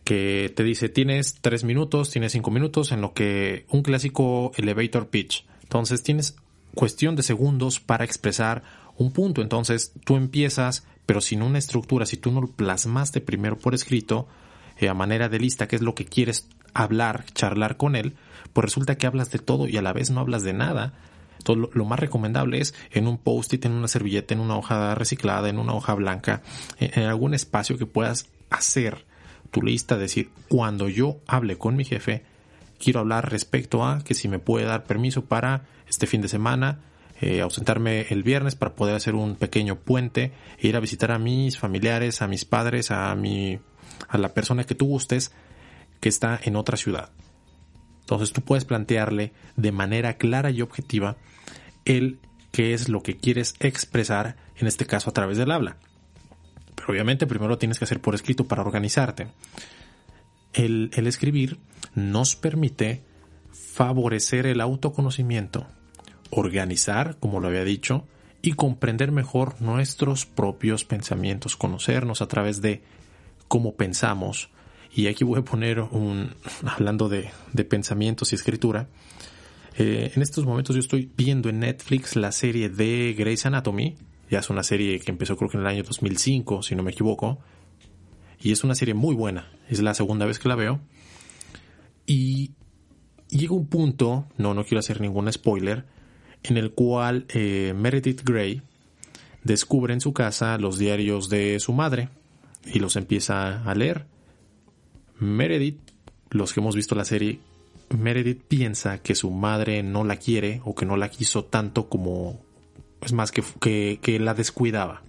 que 0.05 0.53
te 0.57 0.65
dice 0.65 0.89
tienes 0.89 1.37
tres 1.41 1.63
minutos, 1.63 2.11
tienes 2.11 2.33
cinco 2.33 2.51
minutos 2.51 2.91
en 2.91 3.01
lo 3.01 3.13
que 3.13 3.67
un 3.69 3.83
clásico 3.83 4.53
elevator 4.57 5.09
pitch. 5.09 5.47
Entonces 5.63 6.03
tienes 6.03 6.37
cuestión 6.75 7.17
de 7.17 7.23
segundos 7.23 7.81
para 7.81 8.05
expresar 8.05 8.63
un 8.97 9.13
punto. 9.13 9.43
Entonces 9.43 9.93
tú 10.05 10.17
empiezas, 10.17 10.87
pero 11.07 11.21
sin 11.21 11.43
una 11.43 11.59
estructura, 11.59 12.07
si 12.07 12.17
tú 12.17 12.33
no 12.33 12.41
lo 12.41 12.49
plasmaste 12.49 13.21
primero 13.21 13.59
por 13.59 13.75
escrito, 13.75 14.27
eh, 14.79 14.89
a 14.89 14.95
manera 14.95 15.29
de 15.29 15.39
lista, 15.39 15.69
qué 15.69 15.77
es 15.77 15.83
lo 15.83 15.95
que 15.95 16.07
quieres 16.07 16.49
hablar, 16.75 17.25
charlar 17.35 17.77
con 17.77 17.97
él, 17.97 18.15
pues 18.53 18.65
resulta 18.65 18.97
que 18.97 19.07
hablas 19.07 19.31
de 19.31 19.39
todo 19.39 19.69
y 19.69 19.77
a 19.77 19.83
la 19.83 19.93
vez 19.93 20.11
no 20.11 20.21
hablas 20.21 20.43
de 20.43 20.53
nada. 20.53 20.95
Entonces, 21.39 21.75
lo, 21.75 21.85
más 21.85 21.99
recomendable 21.99 22.61
es 22.61 22.75
en 22.91 23.07
un 23.07 23.17
post-it, 23.17 23.65
en 23.65 23.73
una 23.73 23.89
servilleta, 23.89 24.35
en 24.35 24.41
una 24.41 24.57
hoja 24.57 24.95
reciclada, 24.95 25.49
en 25.49 25.59
una 25.59 25.75
hoja 25.75 25.95
blanca, 25.95 26.43
en, 26.79 27.05
algún 27.05 27.33
espacio 27.35 27.79
que 27.79 27.87
puedas 27.87 28.29
hacer 28.51 29.07
tu 29.51 29.63
lista, 29.63 29.97
decir, 29.97 30.31
cuando 30.49 30.89
yo 30.89 31.19
hable 31.27 31.57
con 31.57 31.77
mi 31.77 31.85
jefe, 31.85 32.25
quiero 32.79 33.01
hablar 33.01 33.31
respecto 33.31 33.85
a 33.85 34.03
que 34.05 34.15
si 34.15 34.29
me 34.29 34.39
puede 34.39 34.67
dar 34.67 34.85
permiso 34.85 35.25
para 35.25 35.63
este 35.89 36.07
fin 36.07 36.21
de 36.21 36.29
semana, 36.29 36.81
eh, 37.21 37.41
ausentarme 37.41 38.07
el 38.11 38.23
viernes 38.23 38.55
para 38.55 38.75
poder 38.75 38.95
hacer 38.95 39.15
un 39.15 39.35
pequeño 39.35 39.77
puente 39.77 40.33
e 40.59 40.69
ir 40.69 40.77
a 40.77 40.81
visitar 40.81 41.11
a 41.11 41.19
mis 41.19 41.59
familiares, 41.59 42.23
a 42.23 42.29
mis 42.29 42.45
padres, 42.45 42.91
a 42.91 43.15
mi, 43.15 43.59
a 44.09 44.19
la 44.19 44.35
persona 44.35 44.65
que 44.65 44.75
tú 44.75 44.87
gustes 44.87 45.33
que 46.01 46.09
está 46.09 46.41
en 46.43 46.57
otra 46.57 46.77
ciudad. 46.77 47.11
Entonces 48.01 48.33
tú 48.33 48.41
puedes 48.41 48.65
plantearle 48.65 49.33
de 49.57 49.73
manera 49.73 50.15
clara 50.15 50.51
y 50.51 50.63
objetiva 50.63 51.17
el 51.85 52.19
qué 52.51 52.75
es 52.75 52.89
lo 52.89 53.03
que 53.03 53.17
quieres 53.17 53.55
expresar, 53.61 54.37
en 54.57 54.67
este 54.67 54.87
caso 54.87 55.11
a 55.11 55.13
través 55.13 55.39
del 55.39 55.53
habla. 55.53 55.77
Pero 56.75 56.89
obviamente 56.93 57.27
primero 57.27 57.51
lo 57.51 57.59
tienes 57.59 57.79
que 57.79 57.85
hacer 57.85 58.01
por 58.01 58.15
escrito 58.15 58.47
para 58.49 58.63
organizarte. 58.63 59.29
El, 60.53 60.91
el 60.95 61.07
escribir 61.07 61.59
nos 61.95 62.35
permite 62.35 63.05
favorecer 63.53 64.47
el 64.47 64.61
autoconocimiento, 64.61 65.67
organizar, 66.31 67.17
como 67.21 67.41
lo 67.41 67.49
había 67.49 67.65
dicho, 67.65 68.07
y 68.43 68.53
comprender 68.53 69.13
mejor 69.13 69.61
nuestros 69.61 70.27
propios 70.27 70.85
pensamientos, 70.85 71.57
conocernos 71.57 72.23
a 72.23 72.27
través 72.27 72.63
de 72.63 72.83
cómo 73.49 73.75
pensamos, 73.75 74.51
y 74.93 75.07
aquí 75.07 75.25
voy 75.25 75.39
a 75.39 75.43
poner 75.43 75.81
un, 75.81 76.35
hablando 76.67 77.09
de, 77.09 77.31
pensamientos 77.65 78.33
y 78.33 78.35
escritura, 78.35 78.89
eh, 79.77 80.13
en 80.15 80.23
estos 80.23 80.45
momentos 80.45 80.75
yo 80.75 80.81
estoy 80.81 81.11
viendo 81.17 81.49
en 81.49 81.61
Netflix 81.61 82.17
la 82.17 82.33
serie 82.33 82.69
de 82.69 83.15
Grey's 83.17 83.47
Anatomy, 83.47 83.97
ya 84.31 84.41
es 84.41 84.51
una 84.51 84.63
serie 84.63 84.99
que 85.01 85.11
empezó 85.11 85.37
creo 85.37 85.49
que 85.49 85.57
en 85.57 85.63
el 85.63 85.69
año 85.69 85.83
2005, 85.83 86.63
si 86.63 86.75
no 86.75 86.83
me 86.83 86.91
equivoco, 86.91 87.39
y 88.41 88.53
es 88.53 88.65
una 88.65 88.75
serie 88.75 88.95
muy 88.95 89.15
buena, 89.15 89.51
es 89.69 89.81
la 89.81 89.95
segunda 89.95 90.27
vez 90.27 90.39
que 90.39 90.49
la 90.49 90.57
veo, 90.57 90.81
y 92.07 92.53
llega 93.29 93.55
un 93.55 93.67
punto, 93.67 94.27
no, 94.39 94.55
no 94.55 94.65
quiero 94.65 94.81
hacer 94.81 95.01
ningún 95.01 95.33
spoiler, 95.33 95.85
en 96.43 96.57
el 96.57 96.73
cual 96.73 97.27
eh, 97.29 97.75
Meredith 97.77 98.23
Grey 98.25 98.63
descubre 99.45 99.95
en 99.95 100.01
su 100.01 100.13
casa 100.13 100.59
los 100.59 100.79
diarios 100.79 101.29
de 101.29 101.61
su 101.61 101.73
madre 101.73 102.09
y 102.65 102.79
los 102.79 102.97
empieza 102.97 103.63
a 103.63 103.75
leer 103.75 104.07
Meredith, 105.21 105.79
los 106.31 106.53
que 106.53 106.61
hemos 106.61 106.75
visto 106.75 106.95
la 106.95 107.05
serie, 107.05 107.41
Meredith 107.97 108.43
piensa 108.49 109.03
que 109.03 109.15
su 109.15 109.31
madre 109.31 109.83
no 109.83 110.05
la 110.05 110.17
quiere 110.17 110.61
o 110.65 110.75
que 110.75 110.87
no 110.87 110.97
la 110.97 111.11
quiso 111.11 111.45
tanto 111.45 111.89
como, 111.89 112.41
es 113.03 113.13
más, 113.13 113.31
que, 113.31 113.99
que, 114.01 114.19
la 114.19 114.35
descuidaba. 114.35 115.03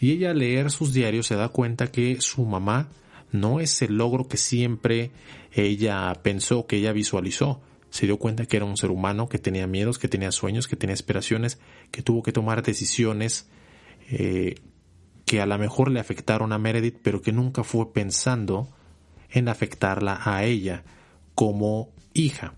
Y 0.00 0.12
ella 0.12 0.32
al 0.32 0.38
leer 0.38 0.70
sus 0.70 0.92
diarios 0.92 1.26
se 1.26 1.36
da 1.36 1.48
cuenta 1.48 1.90
que 1.90 2.20
su 2.20 2.44
mamá 2.44 2.88
no 3.30 3.60
es 3.60 3.82
el 3.82 3.96
logro 3.96 4.26
que 4.26 4.36
siempre 4.36 5.12
ella 5.52 6.12
pensó, 6.22 6.66
que 6.66 6.76
ella 6.76 6.92
visualizó. 6.92 7.60
Se 7.90 8.06
dio 8.06 8.18
cuenta 8.18 8.46
que 8.46 8.56
era 8.56 8.66
un 8.66 8.76
ser 8.76 8.90
humano 8.90 9.28
que 9.28 9.38
tenía 9.38 9.66
miedos, 9.68 9.98
que 9.98 10.08
tenía 10.08 10.32
sueños, 10.32 10.66
que 10.66 10.76
tenía 10.76 10.94
aspiraciones, 10.94 11.58
que 11.92 12.02
tuvo 12.02 12.22
que 12.22 12.32
tomar 12.32 12.62
decisiones 12.62 13.48
eh, 14.10 14.56
que 15.24 15.40
a 15.40 15.46
lo 15.46 15.56
mejor 15.58 15.90
le 15.90 16.00
afectaron 16.00 16.52
a 16.52 16.58
Meredith, 16.58 16.98
pero 17.02 17.22
que 17.22 17.32
nunca 17.32 17.62
fue 17.62 17.92
pensando 17.92 18.68
en 19.34 19.48
afectarla 19.48 20.20
a 20.24 20.44
ella 20.44 20.84
como 21.34 21.90
hija. 22.14 22.54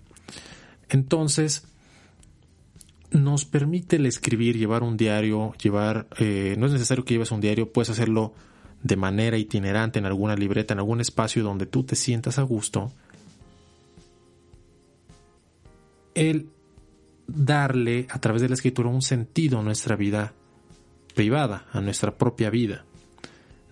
Entonces, 0.90 1.66
nos 3.10 3.46
permite 3.46 3.96
el 3.96 4.06
escribir, 4.06 4.58
llevar 4.58 4.82
un 4.82 4.96
diario, 4.96 5.54
llevar, 5.54 6.06
eh, 6.18 6.54
no 6.58 6.66
es 6.66 6.72
necesario 6.72 7.04
que 7.04 7.14
lleves 7.14 7.32
un 7.32 7.40
diario, 7.40 7.72
puedes 7.72 7.90
hacerlo 7.90 8.34
de 8.82 8.96
manera 8.96 9.38
itinerante 9.38 9.98
en 9.98 10.06
alguna 10.06 10.36
libreta, 10.36 10.74
en 10.74 10.80
algún 10.80 11.00
espacio 11.00 11.42
donde 11.42 11.66
tú 11.66 11.82
te 11.82 11.96
sientas 11.96 12.38
a 12.38 12.42
gusto. 12.42 12.92
El 16.14 16.50
darle 17.26 18.06
a 18.10 18.20
través 18.20 18.42
de 18.42 18.48
la 18.48 18.54
escritura 18.54 18.90
un 18.90 19.02
sentido 19.02 19.58
a 19.58 19.62
nuestra 19.62 19.96
vida 19.96 20.34
privada, 21.14 21.66
a 21.72 21.80
nuestra 21.80 22.16
propia 22.16 22.50
vida. 22.50 22.84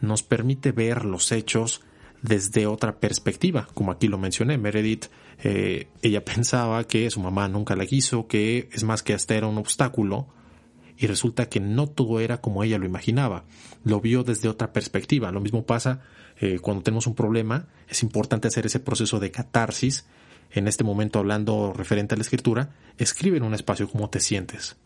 Nos 0.01 0.23
permite 0.23 0.73
ver 0.73 1.05
los 1.05 1.31
hechos 1.33 1.83
desde 2.25 2.67
otra 2.67 3.01
perspectiva, 3.01 3.69
como 3.75 3.93
aquí 3.93 4.09
lo 4.09 4.17
mencioné, 4.17 4.57
Meredith, 4.57 5.07
eh, 5.43 5.89
ella 6.01 6.25
pensaba 6.25 6.83
que 6.85 7.11
su 7.11 7.21
mamá 7.21 7.49
nunca 7.49 7.77
la 7.77 7.85
quiso, 7.85 8.27
que 8.27 8.71
es 8.73 8.83
más 8.83 9.03
que 9.03 9.13
hasta 9.13 9.35
era 9.35 9.47
un 9.47 9.59
obstáculo, 9.59 10.27
y 10.97 11.07
resulta 11.07 11.51
que 11.51 11.61
no 11.61 11.87
todo 11.87 12.21
era 12.21 12.41
como 12.41 12.65
ella 12.65 12.79
lo 12.79 12.87
imaginaba, 12.87 13.45
lo 13.85 14.01
vio 14.01 14.25
desde 14.25 14.49
otra 14.49 14.73
perspectiva. 14.73 15.33
Lo 15.33 15.41
mismo 15.41 15.67
pasa 15.67 16.01
eh, 16.41 16.61
cuando 16.61 16.83
tenemos 16.83 17.07
un 17.07 17.15
problema, 17.15 17.69
es 17.89 18.03
importante 18.03 18.49
hacer 18.49 18.65
ese 18.65 18.81
proceso 18.81 19.21
de 19.21 19.31
catarsis, 19.31 20.07
en 20.51 20.67
este 20.67 20.83
momento 20.83 21.19
hablando 21.19 21.75
referente 21.77 22.15
a 22.15 22.17
la 22.17 22.23
escritura, 22.23 22.71
escribe 22.97 23.37
en 23.37 23.43
un 23.43 23.53
espacio 23.53 23.87
cómo 23.87 24.09
te 24.09 24.21
sientes, 24.21 24.77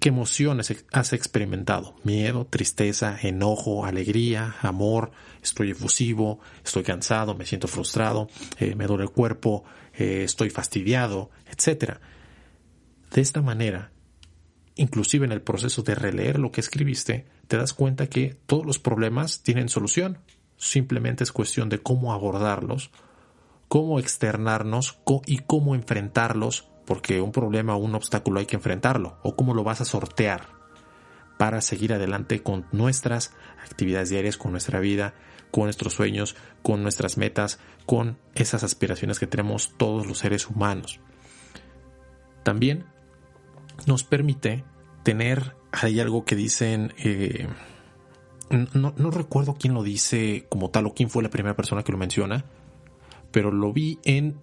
¿Qué 0.00 0.08
emociones 0.08 0.74
has 0.92 1.12
experimentado? 1.12 1.94
Miedo, 2.02 2.46
tristeza, 2.46 3.16
enojo, 3.22 3.84
alegría, 3.84 4.56
amor, 4.60 5.12
estoy 5.42 5.72
efusivo, 5.72 6.40
estoy 6.64 6.82
cansado, 6.82 7.34
me 7.34 7.46
siento 7.46 7.68
frustrado, 7.68 8.28
eh, 8.58 8.74
me 8.74 8.86
duele 8.86 9.04
el 9.04 9.10
cuerpo, 9.10 9.64
eh, 9.94 10.22
estoy 10.24 10.50
fastidiado, 10.50 11.30
etc. 11.46 11.98
De 13.12 13.20
esta 13.20 13.42
manera, 13.42 13.92
inclusive 14.74 15.26
en 15.26 15.32
el 15.32 15.42
proceso 15.42 15.82
de 15.82 15.94
releer 15.94 16.38
lo 16.38 16.50
que 16.50 16.62
escribiste, 16.62 17.26
te 17.46 17.56
das 17.56 17.72
cuenta 17.74 18.08
que 18.08 18.36
todos 18.46 18.66
los 18.66 18.78
problemas 18.78 19.42
tienen 19.42 19.68
solución. 19.68 20.18
Simplemente 20.56 21.22
es 21.22 21.32
cuestión 21.32 21.68
de 21.68 21.80
cómo 21.80 22.12
abordarlos, 22.12 22.90
cómo 23.68 23.98
externarnos 23.98 24.98
y 25.26 25.38
cómo 25.38 25.74
enfrentarlos 25.74 26.71
porque 26.84 27.20
un 27.20 27.32
problema 27.32 27.74
o 27.74 27.78
un 27.78 27.94
obstáculo 27.94 28.40
hay 28.40 28.46
que 28.46 28.56
enfrentarlo, 28.56 29.18
o 29.22 29.36
cómo 29.36 29.54
lo 29.54 29.64
vas 29.64 29.80
a 29.80 29.84
sortear 29.84 30.48
para 31.38 31.60
seguir 31.60 31.92
adelante 31.92 32.42
con 32.42 32.66
nuestras 32.72 33.32
actividades 33.64 34.10
diarias, 34.10 34.36
con 34.36 34.52
nuestra 34.52 34.80
vida, 34.80 35.14
con 35.50 35.64
nuestros 35.64 35.94
sueños, 35.94 36.36
con 36.62 36.82
nuestras 36.82 37.18
metas, 37.18 37.58
con 37.86 38.16
esas 38.34 38.62
aspiraciones 38.62 39.18
que 39.18 39.26
tenemos 39.26 39.74
todos 39.76 40.06
los 40.06 40.18
seres 40.18 40.48
humanos. 40.48 41.00
También 42.42 42.84
nos 43.86 44.04
permite 44.04 44.64
tener, 45.02 45.54
hay 45.72 46.00
algo 46.00 46.24
que 46.24 46.36
dicen, 46.36 46.94
eh, 46.98 47.48
no, 48.50 48.94
no, 48.96 49.10
recuerdo 49.10 49.54
quién 49.54 49.74
lo 49.74 49.82
dice 49.82 50.46
como 50.48 50.70
tal 50.70 50.86
o 50.86 50.94
quién 50.94 51.10
fue 51.10 51.22
la 51.22 51.30
primera 51.30 51.56
persona 51.56 51.82
que 51.82 51.92
lo 51.92 51.98
menciona, 51.98 52.44
pero 53.30 53.50
lo 53.50 53.72
vi 53.72 53.98
en, 54.04 54.38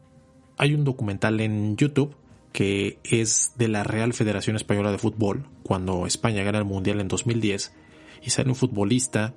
hay 0.57 0.73
un 0.73 0.83
documental 0.83 1.39
en 1.39 1.77
YouTube 1.77 2.15
que 2.51 2.99
es 3.03 3.53
de 3.57 3.67
la 3.67 3.83
Real 3.83 4.13
Federación 4.13 4.55
Española 4.55 4.91
de 4.91 4.97
Fútbol, 4.97 5.47
cuando 5.63 6.05
España 6.05 6.43
gana 6.43 6.59
el 6.59 6.65
Mundial 6.65 6.99
en 6.99 7.07
2010, 7.07 7.73
y 8.21 8.29
sale 8.31 8.49
un 8.49 8.55
futbolista 8.55 9.33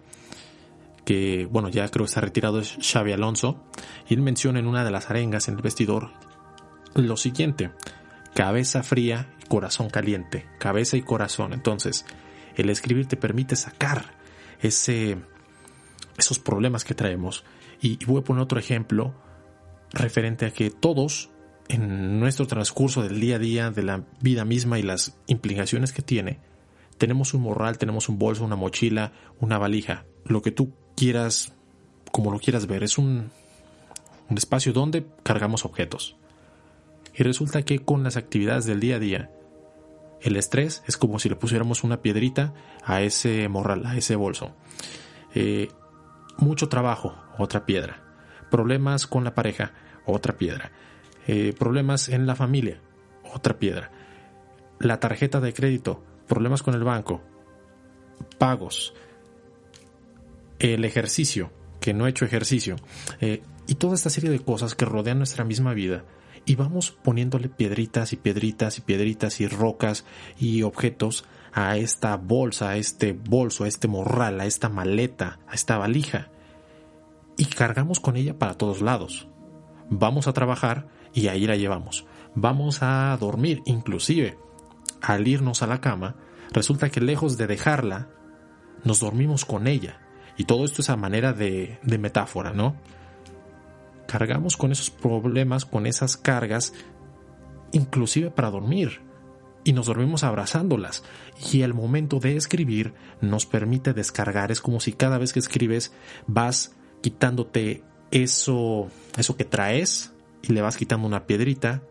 que, 1.05 1.47
bueno, 1.51 1.69
ya 1.69 1.89
creo 1.89 2.05
que 2.05 2.11
está 2.11 2.21
retirado, 2.21 2.61
es 2.61 2.77
Xavi 2.81 3.13
Alonso, 3.13 3.65
y 4.09 4.15
él 4.15 4.23
menciona 4.23 4.59
en 4.59 4.67
una 4.67 4.85
de 4.85 4.91
las 4.91 5.11
arengas 5.11 5.49
en 5.49 5.57
el 5.57 5.63
vestidor 5.63 6.11
lo 6.95 7.17
siguiente, 7.17 7.71
cabeza 8.35 8.83
fría 8.83 9.35
y 9.43 9.47
corazón 9.47 9.91
caliente, 9.91 10.47
cabeza 10.59 10.97
y 10.97 11.03
corazón. 11.03 11.53
Entonces, 11.53 12.05
el 12.55 12.71
escribir 12.71 13.07
te 13.07 13.17
permite 13.17 13.57
sacar 13.57 14.15
ese, 14.61 15.19
esos 16.19 16.39
problemas 16.39 16.85
que 16.85 16.95
traemos. 16.95 17.45
Y, 17.81 18.05
voy 18.05 18.21
a 18.21 18.25
poner 18.25 18.43
otro 18.43 18.59
ejemplo 18.59 19.15
referente 19.93 20.47
a 20.47 20.51
que 20.51 20.71
todos 20.71 21.31
en 21.73 22.21
nuestro 22.21 22.47
transcurso 22.47 23.03
del 23.03 23.19
día 23.19 23.37
a 23.37 23.39
día, 23.39 23.71
de 23.71 23.83
la 23.83 24.05
vida 24.21 24.45
misma 24.45 24.79
y 24.79 24.83
las 24.83 25.17
implicaciones 25.27 25.93
que 25.93 26.03
tiene, 26.03 26.39
tenemos 26.99 27.33
un 27.33 27.41
morral, 27.41 27.79
tenemos 27.79 28.11
un 28.11 28.19
bolso, 28.19 28.45
una 28.45 28.57
mochila, 28.57 29.13
una 29.41 29.57
valija, 29.57 30.05
lo 30.27 30.43
que 30.43 30.51
tú 30.51 30.75
quieras, 30.95 31.55
como 32.13 32.31
lo 32.31 32.39
quieras 32.39 32.67
ver, 32.67 32.85
es 32.85 32.99
un, 32.99 33.31
un 34.29 34.39
espacio 34.39 34.75
donde 34.75 35.07
cargamos 35.23 35.65
objetos. 35.65 36.17
Y 37.15 37.23
resulta 37.23 37.63
que 37.63 37.79
con 37.79 38.03
las 38.03 38.19
actividades 38.19 38.67
del 38.67 38.81
día 38.81 38.97
a 38.97 38.99
día, 38.99 39.31
el 40.21 40.37
estrés 40.37 40.83
es 40.87 40.99
como 40.99 41.19
si 41.19 41.31
le 41.31 41.37
pusiéramos 41.37 41.85
una 41.85 42.03
piedrita 42.03 42.53
a 42.85 43.01
ese 43.01 43.49
morral, 43.49 43.87
a 43.87 43.97
ese 43.97 44.15
bolso. 44.15 44.55
Eh, 45.35 45.69
mucho 46.37 46.69
trabajo, 46.69 47.17
otra 47.39 47.65
piedra. 47.65 48.03
Problemas 48.51 49.07
con 49.07 49.25
la 49.25 49.35
pareja, 49.35 49.73
otra 50.05 50.37
piedra. 50.37 50.71
Eh, 51.27 51.55
problemas 51.59 52.09
en 52.09 52.27
la 52.27 52.35
familia, 52.35 52.81
otra 53.33 53.59
piedra. 53.59 53.91
La 54.79 54.99
tarjeta 55.01 55.41
de 55.41 55.53
crédito, 55.53 56.03
problemas 56.27 56.63
con 56.63 56.75
el 56.75 56.85
banco, 56.85 57.23
pagos, 58.39 58.95
el 60.59 60.85
ejercicio, 60.85 61.51
que 61.81 61.95
no 61.95 62.07
he 62.07 62.11
hecho 62.11 62.25
ejercicio, 62.25 62.77
eh, 63.21 63.43
y 63.67 63.77
toda 63.77 63.95
esta 63.95 64.11
serie 64.11 64.31
de 64.31 64.41
cosas 64.41 64.75
que 64.75 64.85
rodean 64.85 65.19
nuestra 65.19 65.45
misma 65.45 65.75
vida 65.75 66.05
y 66.45 66.57
vamos 66.57 66.91
poniéndole 66.91 67.49
piedritas 67.49 68.13
y 68.13 68.17
piedritas 68.17 68.79
y 68.79 68.81
piedritas 68.81 69.41
y 69.41 69.47
rocas 69.47 70.05
y 70.39 70.63
objetos 70.63 71.25
a 71.53 71.77
esta 71.77 72.17
bolsa, 72.17 72.71
a 72.71 72.77
este 72.77 73.13
bolso, 73.13 73.65
a 73.65 73.69
este 73.69 73.87
morral, 73.89 74.41
a 74.41 74.47
esta 74.47 74.69
maleta, 74.69 75.39
a 75.47 75.55
esta 75.55 75.79
valija. 75.79 76.31
Y 77.37 77.45
cargamos 77.47 78.01
con 78.01 78.17
ella 78.17 78.39
para 78.39 78.55
todos 78.55 78.81
lados. 78.81 79.29
Vamos 79.95 80.27
a 80.27 80.33
trabajar 80.33 80.89
y 81.13 81.29
ahí 81.29 81.47
la 81.47 81.57
llevamos. 81.57 82.07
Vamos 82.35 82.83
a 82.83 83.15
dormir, 83.21 83.63
inclusive. 83.67 84.39
Al 85.03 85.29
irnos 85.29 85.63
a 85.63 85.67
la 85.67 85.81
cama, 85.81 86.17
resulta 86.51 86.89
que 86.89 87.01
lejos 87.01 87.37
de 87.37 87.47
dejarla, 87.47 88.09
nos 88.85 89.01
dormimos 89.01 89.45
con 89.45 89.67
ella. 89.67 90.01
Y 90.39 90.45
todo 90.45 90.65
esto 90.65 90.81
es 90.81 90.89
a 90.89 90.97
manera 90.97 91.35
de, 91.35 91.79
de 91.83 91.99
metáfora, 91.99 92.53
¿no? 92.53 92.77
cargamos 94.07 94.59
con 94.59 94.73
esos 94.73 94.91
problemas, 94.91 95.65
con 95.65 95.87
esas 95.87 96.19
cargas, 96.19 96.75
inclusive 97.73 98.31
para 98.31 98.51
dormir. 98.51 99.01
Y 99.65 99.73
nos 99.73 99.87
dormimos 99.87 100.23
abrazándolas. 100.25 101.03
Y 101.53 101.63
el 101.63 101.73
momento 101.73 102.19
de 102.19 102.37
escribir 102.37 102.95
nos 103.21 103.47
permite 103.47 103.95
descargar. 103.95 104.51
Es 104.51 104.61
como 104.61 104.81
si 104.81 104.93
cada 104.93 105.19
vez 105.19 105.33
que 105.33 105.39
escribes 105.39 105.95
vas 106.27 106.75
quitándote 107.01 107.85
eso, 108.13 108.89
eso 109.17 109.37
que 109.37 109.45
traes 109.45 110.13
y 110.43 110.53
le 110.53 110.63
vas 110.63 110.77
quitando 110.77 111.07
una 111.09 111.27
piedrita. 111.27 111.83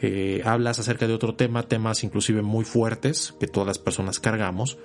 Eh, 0.00 0.42
hablas 0.44 0.78
acerca 0.78 1.08
de 1.08 1.14
otro 1.14 1.34
tema, 1.34 1.64
temas 1.64 2.04
inclusive 2.04 2.42
muy 2.42 2.64
fuertes 2.64 3.34
que 3.40 3.46
todas 3.46 3.66
las 3.66 3.78
personas 3.78 4.20
cargamos, 4.20 4.78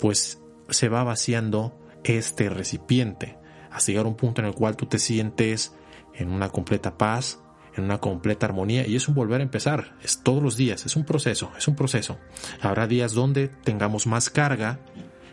pues 0.00 0.40
se 0.70 0.88
va 0.88 1.04
vaciando 1.04 1.78
este 2.02 2.48
recipiente 2.48 3.36
hasta 3.70 3.92
llegar 3.92 4.06
a 4.06 4.08
un 4.08 4.16
punto 4.16 4.40
en 4.40 4.48
el 4.48 4.54
cual 4.54 4.76
tú 4.76 4.86
te 4.86 4.98
sientes 4.98 5.74
en 6.14 6.30
una 6.30 6.48
completa 6.48 6.96
paz, 6.96 7.40
en 7.76 7.84
una 7.84 7.98
completa 7.98 8.46
armonía 8.46 8.86
y 8.86 8.96
es 8.96 9.06
un 9.08 9.14
volver 9.14 9.40
a 9.40 9.44
empezar, 9.44 9.94
es 10.02 10.22
todos 10.22 10.42
los 10.42 10.56
días, 10.56 10.86
es 10.86 10.96
un 10.96 11.04
proceso, 11.04 11.52
es 11.56 11.68
un 11.68 11.76
proceso. 11.76 12.18
Habrá 12.60 12.86
días 12.86 13.12
donde 13.12 13.48
tengamos 13.48 14.06
más 14.06 14.30
carga 14.30 14.80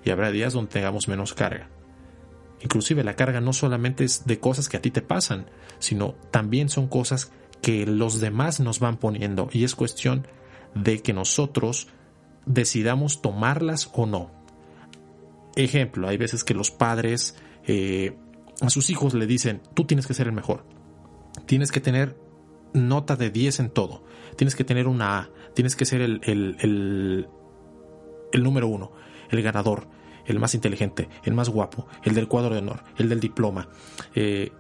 y 0.03 0.09
habrá 0.09 0.31
días 0.31 0.53
donde 0.53 0.71
tengamos 0.71 1.07
menos 1.07 1.33
carga. 1.33 1.69
Inclusive 2.61 3.03
la 3.03 3.15
carga 3.15 3.41
no 3.41 3.53
solamente 3.53 4.03
es 4.03 4.25
de 4.25 4.39
cosas 4.39 4.69
que 4.69 4.77
a 4.77 4.81
ti 4.81 4.91
te 4.91 5.01
pasan, 5.01 5.49
sino 5.79 6.15
también 6.31 6.69
son 6.69 6.87
cosas 6.87 7.31
que 7.61 7.85
los 7.85 8.19
demás 8.19 8.59
nos 8.59 8.79
van 8.79 8.97
poniendo. 8.97 9.49
Y 9.51 9.63
es 9.63 9.75
cuestión 9.75 10.27
de 10.73 11.01
que 11.01 11.13
nosotros 11.13 11.87
decidamos 12.45 13.21
tomarlas 13.21 13.89
o 13.93 14.05
no. 14.05 14.31
Ejemplo, 15.55 16.07
hay 16.07 16.17
veces 16.17 16.43
que 16.43 16.53
los 16.53 16.71
padres 16.71 17.35
eh, 17.65 18.17
a 18.61 18.69
sus 18.69 18.89
hijos 18.89 19.13
le 19.13 19.27
dicen, 19.27 19.61
tú 19.73 19.85
tienes 19.85 20.07
que 20.07 20.13
ser 20.13 20.27
el 20.27 20.33
mejor, 20.33 20.65
tienes 21.45 21.71
que 21.71 21.81
tener 21.81 22.17
nota 22.73 23.15
de 23.15 23.29
10 23.29 23.59
en 23.59 23.69
todo, 23.69 24.03
tienes 24.35 24.55
que 24.55 24.63
tener 24.63 24.87
una 24.87 25.19
A, 25.19 25.29
tienes 25.53 25.75
que 25.75 25.85
ser 25.85 26.01
el, 26.01 26.21
el, 26.23 27.27
el, 28.31 28.43
número 28.43 28.67
uno, 28.67 28.91
el 29.29 29.41
ganador, 29.41 29.87
el 30.27 30.39
más 30.39 30.53
inteligente, 30.53 31.09
el 31.23 31.33
más 31.33 31.49
guapo, 31.49 31.87
el 32.03 32.13
del 32.13 32.27
cuadro 32.27 32.53
de 32.53 32.59
honor, 32.59 32.83
el 32.97 33.09
del 33.09 33.19
diploma, 33.19 33.69
eh, 34.13 34.51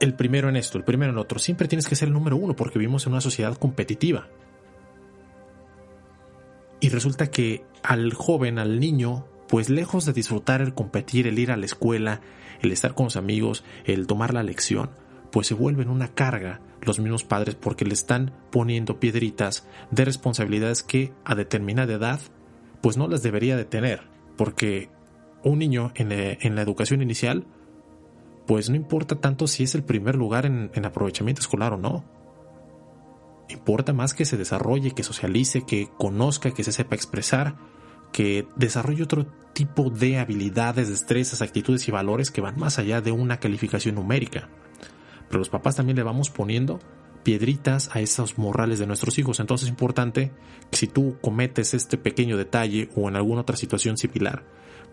el 0.00 0.14
primero 0.14 0.48
en 0.48 0.56
esto, 0.56 0.78
el 0.78 0.84
primero 0.84 1.12
en 1.12 1.18
otro. 1.18 1.38
Siempre 1.38 1.68
tienes 1.68 1.86
que 1.86 1.94
ser 1.94 2.08
el 2.08 2.14
número 2.14 2.36
uno 2.36 2.56
porque 2.56 2.78
vivimos 2.78 3.06
en 3.06 3.12
una 3.12 3.20
sociedad 3.20 3.56
competitiva. 3.56 4.28
Y 6.80 6.88
resulta 6.88 7.30
que 7.30 7.64
al 7.82 8.14
joven, 8.14 8.58
al 8.58 8.80
niño, 8.80 9.26
pues 9.48 9.68
lejos 9.68 10.06
de 10.06 10.14
disfrutar 10.14 10.62
el 10.62 10.74
competir, 10.74 11.26
el 11.26 11.38
ir 11.38 11.50
a 11.50 11.58
la 11.58 11.66
escuela, 11.66 12.22
el 12.62 12.72
estar 12.72 12.94
con 12.94 13.04
los 13.04 13.16
amigos, 13.16 13.62
el 13.84 14.06
tomar 14.06 14.32
la 14.32 14.42
lección, 14.42 14.90
pues 15.30 15.46
se 15.46 15.54
vuelven 15.54 15.90
una 15.90 16.08
carga 16.08 16.60
los 16.82 16.98
mismos 16.98 17.24
padres 17.24 17.54
porque 17.54 17.84
le 17.84 17.92
están 17.92 18.32
poniendo 18.50 18.98
piedritas 18.98 19.66
de 19.90 20.06
responsabilidades 20.06 20.82
que 20.82 21.12
a 21.24 21.34
determinada 21.34 21.92
edad 21.92 22.20
pues 22.80 22.96
no 22.96 23.08
las 23.08 23.22
debería 23.22 23.56
de 23.58 23.66
tener, 23.66 24.04
porque 24.36 24.88
un 25.42 25.58
niño 25.58 25.92
en, 25.94 26.54
la 26.54 26.62
educación 26.62 27.02
inicial 27.02 27.46
pues 28.46 28.68
no 28.68 28.76
importa 28.76 29.16
tanto 29.16 29.46
si 29.46 29.62
es 29.62 29.74
el 29.74 29.84
primer 29.84 30.16
lugar 30.16 30.44
en, 30.44 30.70
en 30.74 30.84
aprovechamiento 30.84 31.40
escolar 31.40 31.72
o 31.72 31.76
no. 31.76 32.04
Importa 33.48 33.92
más 33.92 34.12
que 34.12 34.24
se 34.24 34.36
desarrolle, 34.36 34.90
que 34.90 35.04
socialice, 35.04 35.62
que 35.64 35.88
conozca, 35.98 36.50
que 36.50 36.64
se 36.64 36.72
sepa 36.72 36.96
expresar, 36.96 37.56
que 38.12 38.48
desarrolle 38.56 39.04
otro 39.04 39.26
tipo 39.52 39.90
de 39.90 40.18
habilidades, 40.18 40.88
destrezas, 40.88 41.42
actitudes 41.42 41.86
y 41.86 41.92
valores 41.92 42.30
que 42.30 42.40
van 42.40 42.58
más 42.58 42.78
allá 42.78 43.00
de 43.00 43.12
una 43.12 43.38
calificación 43.38 43.94
numérica. 43.94 44.48
Pero 45.28 45.38
los 45.38 45.48
papás 45.48 45.76
también 45.76 45.96
le 45.96 46.02
vamos 46.02 46.30
poniendo 46.30 46.80
piedritas 47.22 47.90
a 47.94 48.00
esos 48.00 48.38
morrales 48.38 48.78
de 48.78 48.86
nuestros 48.86 49.18
hijos. 49.18 49.40
Entonces 49.40 49.66
es 49.66 49.70
importante 49.70 50.32
que 50.70 50.76
si 50.76 50.86
tú 50.86 51.16
cometes 51.20 51.74
este 51.74 51.98
pequeño 51.98 52.36
detalle 52.36 52.88
o 52.96 53.08
en 53.08 53.16
alguna 53.16 53.42
otra 53.42 53.56
situación 53.56 53.96
similar, 53.96 54.44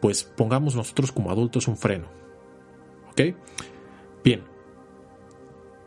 pues 0.01 0.23
pongamos 0.23 0.75
nosotros 0.75 1.11
como 1.11 1.31
adultos 1.31 1.67
un 1.67 1.77
freno. 1.77 2.07
¿Ok? 3.11 3.35
Bien. 4.23 4.43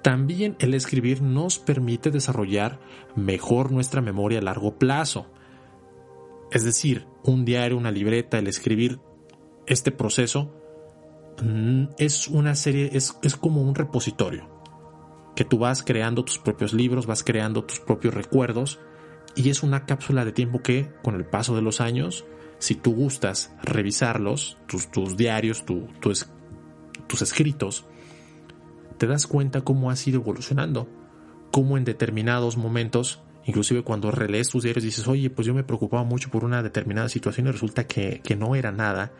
También 0.02 0.56
el 0.60 0.74
escribir 0.74 1.20
nos 1.20 1.58
permite 1.58 2.10
desarrollar 2.10 2.80
mejor 3.14 3.70
nuestra 3.70 4.00
memoria 4.00 4.38
a 4.38 4.42
largo 4.42 4.78
plazo. 4.78 5.26
Es 6.50 6.64
decir, 6.64 7.06
un 7.22 7.44
diario, 7.44 7.76
una 7.76 7.90
libreta, 7.90 8.38
el 8.38 8.46
escribir 8.46 8.98
este 9.66 9.92
proceso 9.92 10.50
mm, 11.42 11.84
es 11.98 12.28
una 12.28 12.54
serie, 12.54 12.90
es, 12.92 13.18
es 13.22 13.36
como 13.36 13.62
un 13.62 13.74
repositorio, 13.74 14.48
que 15.36 15.44
tú 15.44 15.58
vas 15.58 15.82
creando 15.82 16.24
tus 16.24 16.38
propios 16.38 16.72
libros, 16.72 17.06
vas 17.06 17.22
creando 17.22 17.64
tus 17.64 17.78
propios 17.78 18.14
recuerdos 18.14 18.80
y 19.36 19.50
es 19.50 19.62
una 19.62 19.86
cápsula 19.86 20.24
de 20.24 20.32
tiempo 20.32 20.60
que 20.60 20.90
con 21.02 21.14
el 21.14 21.24
paso 21.24 21.54
de 21.54 21.62
los 21.62 21.80
años, 21.80 22.24
si 22.60 22.76
tú 22.76 22.94
gustas 22.94 23.52
revisarlos, 23.62 24.58
tus, 24.68 25.16
diarios, 25.16 25.64
tus 25.64 27.22
escritos, 27.22 27.86
te 28.98 29.08
das 29.08 29.26
cuenta 29.26 29.62
cómo 29.62 29.90
has 29.90 30.06
ido 30.06 30.20
evolucionando, 30.20 30.88
cómo 31.50 31.76
en 31.76 31.84
determinados 31.84 32.56
momentos 32.56 33.22
Inclusive 33.46 33.82
cuando 33.82 34.10
relees 34.10 34.48
tus 34.48 34.62
diarios 34.62 34.84
dices, 34.84 35.08
oye, 35.08 35.30
pues 35.30 35.46
yo 35.46 35.54
me 35.54 35.64
preocupaba 35.64 36.04
mucho 36.04 36.30
por 36.30 36.44
una 36.44 36.62
determinada 36.62 37.08
situación 37.08 37.46
y 37.46 37.50
resulta 37.50 37.86
que, 37.86 38.20
que 38.22 38.36
no 38.36 38.54
era 38.54 38.70
nada, 38.70 39.12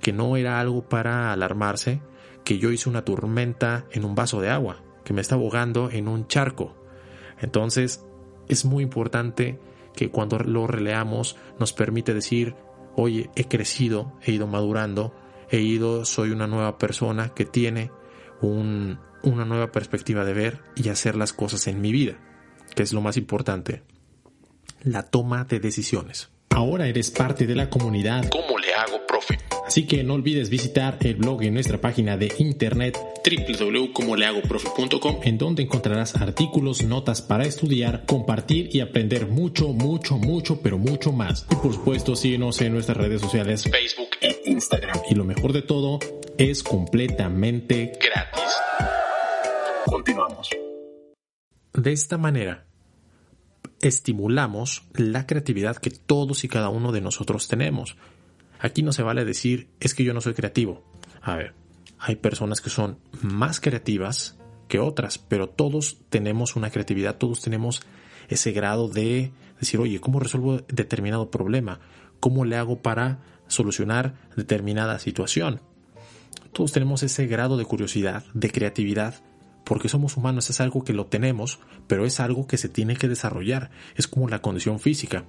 que 0.00 0.12
no 0.12 0.36
era 0.36 0.60
algo 0.60 0.88
para 0.88 1.32
alarmarse, 1.32 2.02
que 2.44 2.58
yo 2.58 2.70
hice 2.70 2.88
una 2.88 3.04
tormenta 3.04 3.86
en 3.92 4.04
un 4.04 4.14
vaso 4.14 4.40
de 4.40 4.50
agua, 4.50 4.82
que 5.04 5.12
me 5.14 5.20
está 5.20 5.36
ahogando 5.36 5.90
en 5.90 6.08
un 6.08 6.26
charco. 6.26 6.74
Entonces 7.40 8.04
es 8.48 8.64
muy 8.64 8.82
importante 8.82 9.60
que 9.94 10.10
cuando 10.10 10.38
lo 10.38 10.66
releamos 10.66 11.36
nos 11.58 11.72
permite 11.72 12.14
decir, 12.14 12.56
oye, 12.98 13.30
he 13.36 13.44
crecido, 13.44 14.12
he 14.22 14.32
ido 14.32 14.48
madurando, 14.48 15.14
he 15.50 15.60
ido, 15.60 16.04
soy 16.04 16.30
una 16.30 16.48
nueva 16.48 16.78
persona 16.78 17.28
que 17.32 17.44
tiene 17.44 17.92
un, 18.42 18.98
una 19.22 19.44
nueva 19.44 19.70
perspectiva 19.70 20.24
de 20.24 20.32
ver 20.32 20.62
y 20.74 20.88
hacer 20.88 21.14
las 21.14 21.32
cosas 21.32 21.68
en 21.68 21.80
mi 21.80 21.92
vida, 21.92 22.18
que 22.74 22.82
es 22.82 22.92
lo 22.92 23.00
más 23.00 23.16
importante, 23.16 23.84
la 24.82 25.04
toma 25.04 25.44
de 25.44 25.60
decisiones. 25.60 26.30
Ahora 26.50 26.88
eres 26.88 27.12
parte 27.12 27.46
de 27.46 27.54
la 27.54 27.70
comunidad. 27.70 28.28
¿Cómo 28.30 28.58
le 28.58 28.74
hago, 28.74 29.06
profe? 29.18 29.38
Así 29.66 29.86
que 29.86 30.02
no 30.02 30.14
olvides 30.14 30.48
visitar 30.48 30.98
el 31.00 31.16
blog 31.16 31.42
en 31.42 31.54
nuestra 31.54 31.80
página 31.80 32.16
de 32.16 32.32
internet 32.38 32.96
www.comolehagoprofe.com 33.24 35.20
en 35.22 35.38
donde 35.38 35.62
encontrarás 35.62 36.16
artículos, 36.16 36.82
notas 36.84 37.20
para 37.20 37.44
estudiar, 37.44 38.04
compartir 38.06 38.70
y 38.72 38.80
aprender 38.80 39.26
mucho, 39.26 39.68
mucho, 39.68 40.16
mucho, 40.16 40.62
pero 40.62 40.78
mucho 40.78 41.12
más. 41.12 41.46
Y 41.50 41.56
por 41.56 41.74
supuesto, 41.74 42.16
síguenos 42.16 42.60
en 42.60 42.72
nuestras 42.72 42.96
redes 42.96 43.20
sociales 43.20 43.64
Facebook 43.64 44.10
e 44.20 44.40
Instagram. 44.46 45.00
Y 45.10 45.14
lo 45.14 45.24
mejor 45.24 45.52
de 45.52 45.62
todo, 45.62 45.98
es 46.38 46.62
completamente 46.62 47.92
gratis. 48.00 48.56
Continuamos. 49.84 50.50
De 51.74 51.92
esta 51.92 52.16
manera, 52.16 52.66
estimulamos 53.80 54.84
la 54.94 55.26
creatividad 55.26 55.76
que 55.76 55.90
todos 55.90 56.44
y 56.44 56.48
cada 56.48 56.68
uno 56.70 56.92
de 56.92 57.00
nosotros 57.00 57.48
tenemos. 57.48 57.96
Aquí 58.58 58.82
no 58.82 58.92
se 58.92 59.02
vale 59.02 59.24
decir, 59.24 59.68
es 59.80 59.94
que 59.94 60.04
yo 60.04 60.14
no 60.14 60.20
soy 60.20 60.34
creativo. 60.34 60.82
A 61.22 61.36
ver, 61.36 61.54
hay 61.98 62.16
personas 62.16 62.60
que 62.60 62.70
son 62.70 62.98
más 63.22 63.60
creativas 63.60 64.36
que 64.68 64.78
otras, 64.78 65.18
pero 65.18 65.48
todos 65.48 65.98
tenemos 66.08 66.56
una 66.56 66.70
creatividad, 66.70 67.16
todos 67.16 67.40
tenemos 67.40 67.82
ese 68.28 68.52
grado 68.52 68.88
de 68.88 69.32
decir, 69.58 69.80
oye, 69.80 70.00
¿cómo 70.00 70.20
resuelvo 70.20 70.58
determinado 70.68 71.30
problema? 71.30 71.80
¿Cómo 72.20 72.44
le 72.44 72.56
hago 72.56 72.82
para 72.82 73.20
solucionar 73.46 74.14
determinada 74.36 74.98
situación? 74.98 75.60
Todos 76.52 76.72
tenemos 76.72 77.02
ese 77.02 77.26
grado 77.26 77.56
de 77.56 77.64
curiosidad, 77.64 78.24
de 78.34 78.50
creatividad, 78.50 79.14
porque 79.64 79.88
somos 79.88 80.16
humanos, 80.16 80.50
es 80.50 80.60
algo 80.60 80.84
que 80.84 80.92
lo 80.92 81.06
tenemos, 81.06 81.58
pero 81.86 82.04
es 82.06 82.20
algo 82.20 82.46
que 82.46 82.56
se 82.56 82.68
tiene 82.68 82.96
que 82.96 83.08
desarrollar, 83.08 83.70
es 83.96 84.08
como 84.08 84.28
la 84.28 84.40
condición 84.40 84.80
física. 84.80 85.24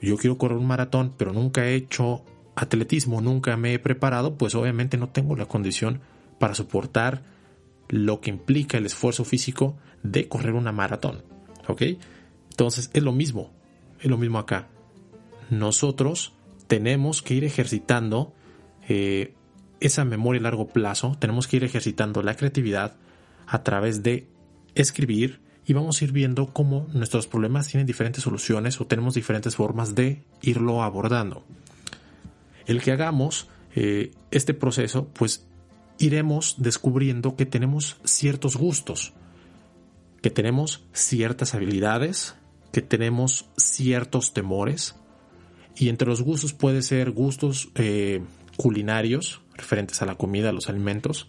Yo 0.00 0.16
quiero 0.16 0.38
correr 0.38 0.58
un 0.58 0.66
maratón, 0.66 1.14
pero 1.16 1.32
nunca 1.32 1.66
he 1.66 1.74
hecho 1.74 2.24
atletismo, 2.58 3.20
nunca 3.20 3.56
me 3.56 3.72
he 3.72 3.78
preparado, 3.78 4.36
pues 4.36 4.54
obviamente 4.54 4.96
no 4.96 5.08
tengo 5.08 5.36
la 5.36 5.46
condición 5.46 6.00
para 6.38 6.54
soportar 6.54 7.22
lo 7.88 8.20
que 8.20 8.30
implica 8.30 8.78
el 8.78 8.86
esfuerzo 8.86 9.24
físico 9.24 9.76
de 10.02 10.28
correr 10.28 10.54
una 10.54 10.72
maratón. 10.72 11.22
¿Ok? 11.68 11.82
Entonces 12.50 12.90
es 12.92 13.02
lo 13.02 13.12
mismo, 13.12 13.52
es 14.00 14.06
lo 14.06 14.18
mismo 14.18 14.38
acá. 14.38 14.68
Nosotros 15.50 16.32
tenemos 16.66 17.22
que 17.22 17.34
ir 17.34 17.44
ejercitando 17.44 18.34
eh, 18.88 19.34
esa 19.80 20.04
memoria 20.04 20.40
a 20.40 20.42
largo 20.42 20.68
plazo, 20.68 21.16
tenemos 21.18 21.46
que 21.46 21.58
ir 21.58 21.64
ejercitando 21.64 22.22
la 22.22 22.34
creatividad, 22.34 22.96
a 23.46 23.62
través 23.62 24.02
de 24.02 24.28
escribir 24.74 25.40
y 25.64 25.72
vamos 25.72 26.00
a 26.00 26.04
ir 26.04 26.12
viendo 26.12 26.52
cómo 26.52 26.86
nuestros 26.92 27.26
problemas 27.26 27.68
tienen 27.68 27.86
diferentes 27.86 28.24
soluciones 28.24 28.80
o 28.80 28.86
tenemos 28.86 29.14
diferentes 29.14 29.56
formas 29.56 29.94
de 29.94 30.24
irlo 30.42 30.82
abordando. 30.82 31.44
El 32.68 32.80
que 32.80 32.92
hagamos 32.92 33.48
eh, 33.74 34.12
este 34.30 34.54
proceso, 34.54 35.08
pues 35.08 35.48
iremos 35.98 36.56
descubriendo 36.58 37.34
que 37.34 37.46
tenemos 37.46 37.96
ciertos 38.04 38.56
gustos, 38.56 39.14
que 40.22 40.30
tenemos 40.30 40.86
ciertas 40.92 41.54
habilidades, 41.54 42.36
que 42.70 42.82
tenemos 42.82 43.50
ciertos 43.56 44.32
temores, 44.34 44.94
y 45.74 45.88
entre 45.88 46.08
los 46.08 46.22
gustos 46.22 46.52
puede 46.52 46.82
ser 46.82 47.10
gustos 47.10 47.70
eh, 47.74 48.22
culinarios, 48.56 49.40
referentes 49.54 50.02
a 50.02 50.06
la 50.06 50.16
comida, 50.16 50.50
a 50.50 50.52
los 50.52 50.68
alimentos, 50.68 51.28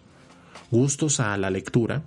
gustos 0.71 1.19
a 1.19 1.37
la 1.37 1.49
lectura, 1.49 2.03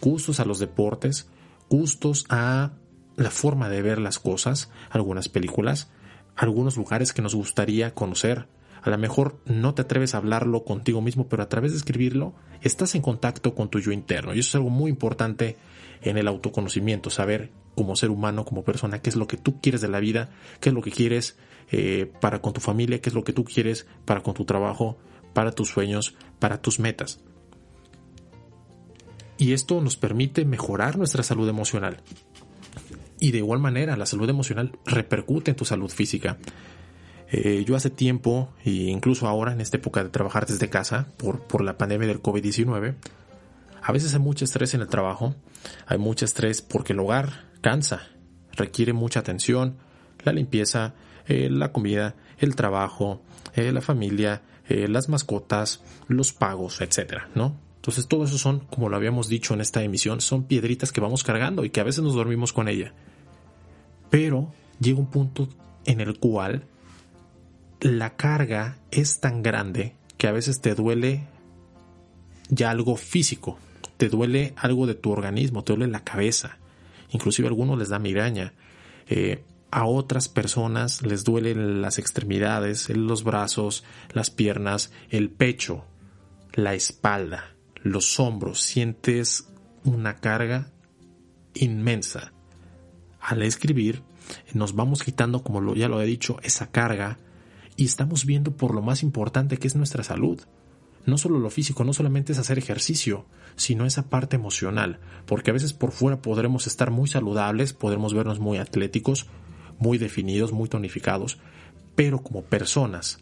gustos 0.00 0.40
a 0.40 0.44
los 0.44 0.58
deportes, 0.58 1.28
gustos 1.70 2.26
a 2.28 2.72
la 3.16 3.30
forma 3.30 3.68
de 3.68 3.82
ver 3.82 3.98
las 3.98 4.18
cosas, 4.18 4.70
algunas 4.90 5.28
películas, 5.28 5.90
algunos 6.36 6.76
lugares 6.76 7.12
que 7.12 7.22
nos 7.22 7.34
gustaría 7.34 7.94
conocer. 7.94 8.48
A 8.84 8.90
lo 8.90 8.98
mejor 8.98 9.40
no 9.46 9.74
te 9.74 9.82
atreves 9.82 10.14
a 10.14 10.18
hablarlo 10.18 10.64
contigo 10.64 11.00
mismo, 11.00 11.26
pero 11.26 11.42
a 11.42 11.48
través 11.48 11.72
de 11.72 11.78
escribirlo 11.78 12.34
estás 12.62 12.94
en 12.94 13.02
contacto 13.02 13.54
con 13.54 13.68
tu 13.68 13.80
yo 13.80 13.90
interno. 13.90 14.34
Y 14.34 14.38
eso 14.38 14.50
es 14.50 14.54
algo 14.54 14.70
muy 14.70 14.90
importante 14.90 15.56
en 16.02 16.18
el 16.18 16.28
autoconocimiento, 16.28 17.10
saber 17.10 17.50
como 17.74 17.96
ser 17.96 18.10
humano, 18.10 18.44
como 18.44 18.62
persona, 18.62 19.00
qué 19.00 19.10
es 19.10 19.16
lo 19.16 19.26
que 19.26 19.36
tú 19.36 19.60
quieres 19.60 19.80
de 19.80 19.88
la 19.88 20.00
vida, 20.00 20.30
qué 20.60 20.68
es 20.68 20.74
lo 20.74 20.82
que 20.82 20.92
quieres 20.92 21.36
eh, 21.72 22.12
para 22.20 22.40
con 22.40 22.52
tu 22.52 22.60
familia, 22.60 23.00
qué 23.00 23.08
es 23.08 23.14
lo 23.14 23.24
que 23.24 23.32
tú 23.32 23.42
quieres 23.44 23.86
para 24.04 24.22
con 24.22 24.34
tu 24.34 24.44
trabajo, 24.44 24.98
para 25.32 25.50
tus 25.52 25.70
sueños, 25.70 26.14
para 26.38 26.60
tus 26.60 26.78
metas 26.78 27.20
y 29.36 29.52
esto 29.52 29.80
nos 29.80 29.96
permite 29.96 30.44
mejorar 30.44 30.96
nuestra 30.96 31.22
salud 31.22 31.48
emocional. 31.48 31.98
Y 33.18 33.30
de 33.30 33.38
igual 33.38 33.58
manera, 33.60 33.96
la 33.96 34.06
salud 34.06 34.28
emocional 34.28 34.72
repercute 34.84 35.50
en 35.50 35.56
tu 35.56 35.64
salud 35.64 35.90
física. 35.90 36.38
Eh, 37.30 37.64
yo 37.66 37.76
hace 37.76 37.90
tiempo, 37.90 38.50
e 38.64 38.70
incluso 38.70 39.26
ahora 39.26 39.52
en 39.52 39.60
esta 39.60 39.76
época 39.76 40.04
de 40.04 40.10
trabajar 40.10 40.46
desde 40.46 40.68
casa 40.68 41.08
por, 41.16 41.40
por 41.40 41.62
la 41.62 41.78
pandemia 41.78 42.06
del 42.08 42.22
COVID-19, 42.22 42.94
a 43.82 43.92
veces 43.92 44.14
hay 44.14 44.20
mucho 44.20 44.44
estrés 44.44 44.74
en 44.74 44.82
el 44.82 44.88
trabajo, 44.88 45.34
hay 45.86 45.98
mucho 45.98 46.24
estrés 46.24 46.62
porque 46.62 46.92
el 46.92 47.00
hogar 47.00 47.44
cansa, 47.60 48.08
requiere 48.52 48.92
mucha 48.92 49.20
atención, 49.20 49.76
la 50.22 50.32
limpieza, 50.32 50.94
eh, 51.26 51.48
la 51.50 51.72
comida, 51.72 52.14
el 52.38 52.56
trabajo, 52.56 53.22
eh, 53.54 53.72
la 53.72 53.80
familia, 53.80 54.42
las 54.66 55.10
mascotas, 55.10 55.82
los 56.08 56.32
pagos, 56.32 56.80
etcétera, 56.80 57.28
¿no? 57.34 57.54
Entonces 57.84 58.08
todo 58.08 58.24
eso 58.24 58.38
son, 58.38 58.60
como 58.60 58.88
lo 58.88 58.96
habíamos 58.96 59.28
dicho 59.28 59.52
en 59.52 59.60
esta 59.60 59.82
emisión, 59.82 60.22
son 60.22 60.44
piedritas 60.44 60.90
que 60.90 61.02
vamos 61.02 61.22
cargando 61.22 61.66
y 61.66 61.70
que 61.70 61.80
a 61.80 61.84
veces 61.84 62.02
nos 62.02 62.14
dormimos 62.14 62.54
con 62.54 62.66
ella. 62.66 62.94
Pero 64.08 64.54
llega 64.80 64.98
un 64.98 65.10
punto 65.10 65.50
en 65.84 66.00
el 66.00 66.18
cual 66.18 66.64
la 67.84 68.16
carga 68.16 68.78
es 68.90 69.20
tan 69.20 69.42
grande 69.42 69.94
que 70.16 70.26
a 70.26 70.32
veces 70.32 70.60
te 70.60 70.74
duele 70.74 71.28
ya 72.48 72.70
algo 72.70 72.96
físico, 72.96 73.58
te 73.96 74.08
duele 74.08 74.54
algo 74.56 74.86
de 74.86 74.94
tu 74.94 75.12
organismo, 75.12 75.62
te 75.62 75.74
duele 75.74 75.92
la 75.92 76.02
cabeza, 76.02 76.58
inclusive 77.10 77.46
a 77.46 77.50
algunos 77.50 77.78
les 77.78 77.90
da 77.90 77.98
migraña, 77.98 78.54
eh, 79.08 79.44
a 79.70 79.86
otras 79.86 80.28
personas 80.28 81.02
les 81.02 81.24
duelen 81.24 81.82
las 81.82 81.98
extremidades, 81.98 82.88
los 82.88 83.22
brazos, 83.22 83.84
las 84.12 84.30
piernas, 84.30 84.90
el 85.10 85.30
pecho, 85.30 85.84
la 86.54 86.74
espalda 86.74 87.54
los 87.84 88.18
hombros, 88.18 88.62
sientes 88.62 89.46
una 89.84 90.16
carga 90.16 90.72
inmensa. 91.54 92.32
Al 93.20 93.42
escribir, 93.42 94.02
nos 94.54 94.74
vamos 94.74 95.02
quitando, 95.02 95.44
como 95.44 95.74
ya 95.74 95.88
lo 95.88 96.00
he 96.00 96.06
dicho, 96.06 96.38
esa 96.42 96.70
carga 96.70 97.18
y 97.76 97.84
estamos 97.84 98.24
viendo 98.24 98.56
por 98.56 98.74
lo 98.74 98.82
más 98.82 99.02
importante 99.02 99.56
que 99.56 99.66
es 99.66 99.76
nuestra 99.76 100.04
salud. 100.04 100.40
No 101.06 101.18
solo 101.18 101.38
lo 101.38 101.50
físico, 101.50 101.84
no 101.84 101.92
solamente 101.92 102.32
es 102.32 102.38
hacer 102.38 102.58
ejercicio, 102.58 103.26
sino 103.56 103.84
esa 103.84 104.08
parte 104.08 104.36
emocional, 104.36 105.00
porque 105.26 105.50
a 105.50 105.52
veces 105.52 105.72
por 105.72 105.92
fuera 105.92 106.22
podremos 106.22 106.66
estar 106.66 106.90
muy 106.90 107.08
saludables, 107.08 107.72
podremos 107.72 108.14
vernos 108.14 108.38
muy 108.38 108.58
atléticos, 108.58 109.26
muy 109.78 109.98
definidos, 109.98 110.52
muy 110.52 110.68
tonificados, 110.68 111.38
pero 111.94 112.22
como 112.22 112.42
personas, 112.42 113.18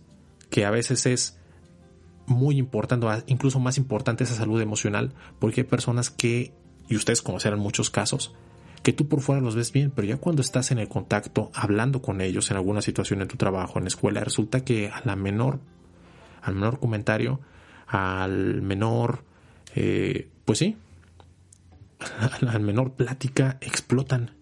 que 0.48 0.64
a 0.64 0.70
veces 0.70 1.06
es 1.06 1.38
muy 2.26 2.56
importante, 2.56 3.06
incluso 3.26 3.58
más 3.58 3.78
importante 3.78 4.24
esa 4.24 4.36
salud 4.36 4.60
emocional, 4.60 5.12
porque 5.40 5.62
hay 5.62 5.66
personas 5.66 6.10
que, 6.10 6.54
y 6.88 6.94
ustedes 6.94 7.20
conocerán 7.20 7.58
muchos 7.58 7.90
casos, 7.90 8.34
que 8.82 8.92
tú 8.92 9.08
por 9.08 9.20
fuera 9.20 9.40
los 9.40 9.54
ves 9.54 9.72
bien, 9.72 9.90
pero 9.90 10.06
ya 10.06 10.16
cuando 10.16 10.42
estás 10.42 10.70
en 10.70 10.78
el 10.78 10.88
contacto, 10.88 11.50
hablando 11.54 12.02
con 12.02 12.20
ellos 12.20 12.50
en 12.50 12.56
alguna 12.56 12.82
situación 12.82 13.22
en 13.22 13.28
tu 13.28 13.36
trabajo, 13.36 13.78
en 13.78 13.84
la 13.84 13.88
escuela, 13.88 14.22
resulta 14.22 14.64
que 14.64 14.88
a 14.88 15.02
la 15.04 15.16
menor, 15.16 15.60
al 16.42 16.54
menor 16.54 16.80
comentario, 16.80 17.40
al 17.86 18.62
menor, 18.62 19.24
eh, 19.74 20.28
pues 20.44 20.58
sí, 20.58 20.76
al 22.46 22.60
menor 22.60 22.92
plática, 22.94 23.58
explotan 23.60 24.32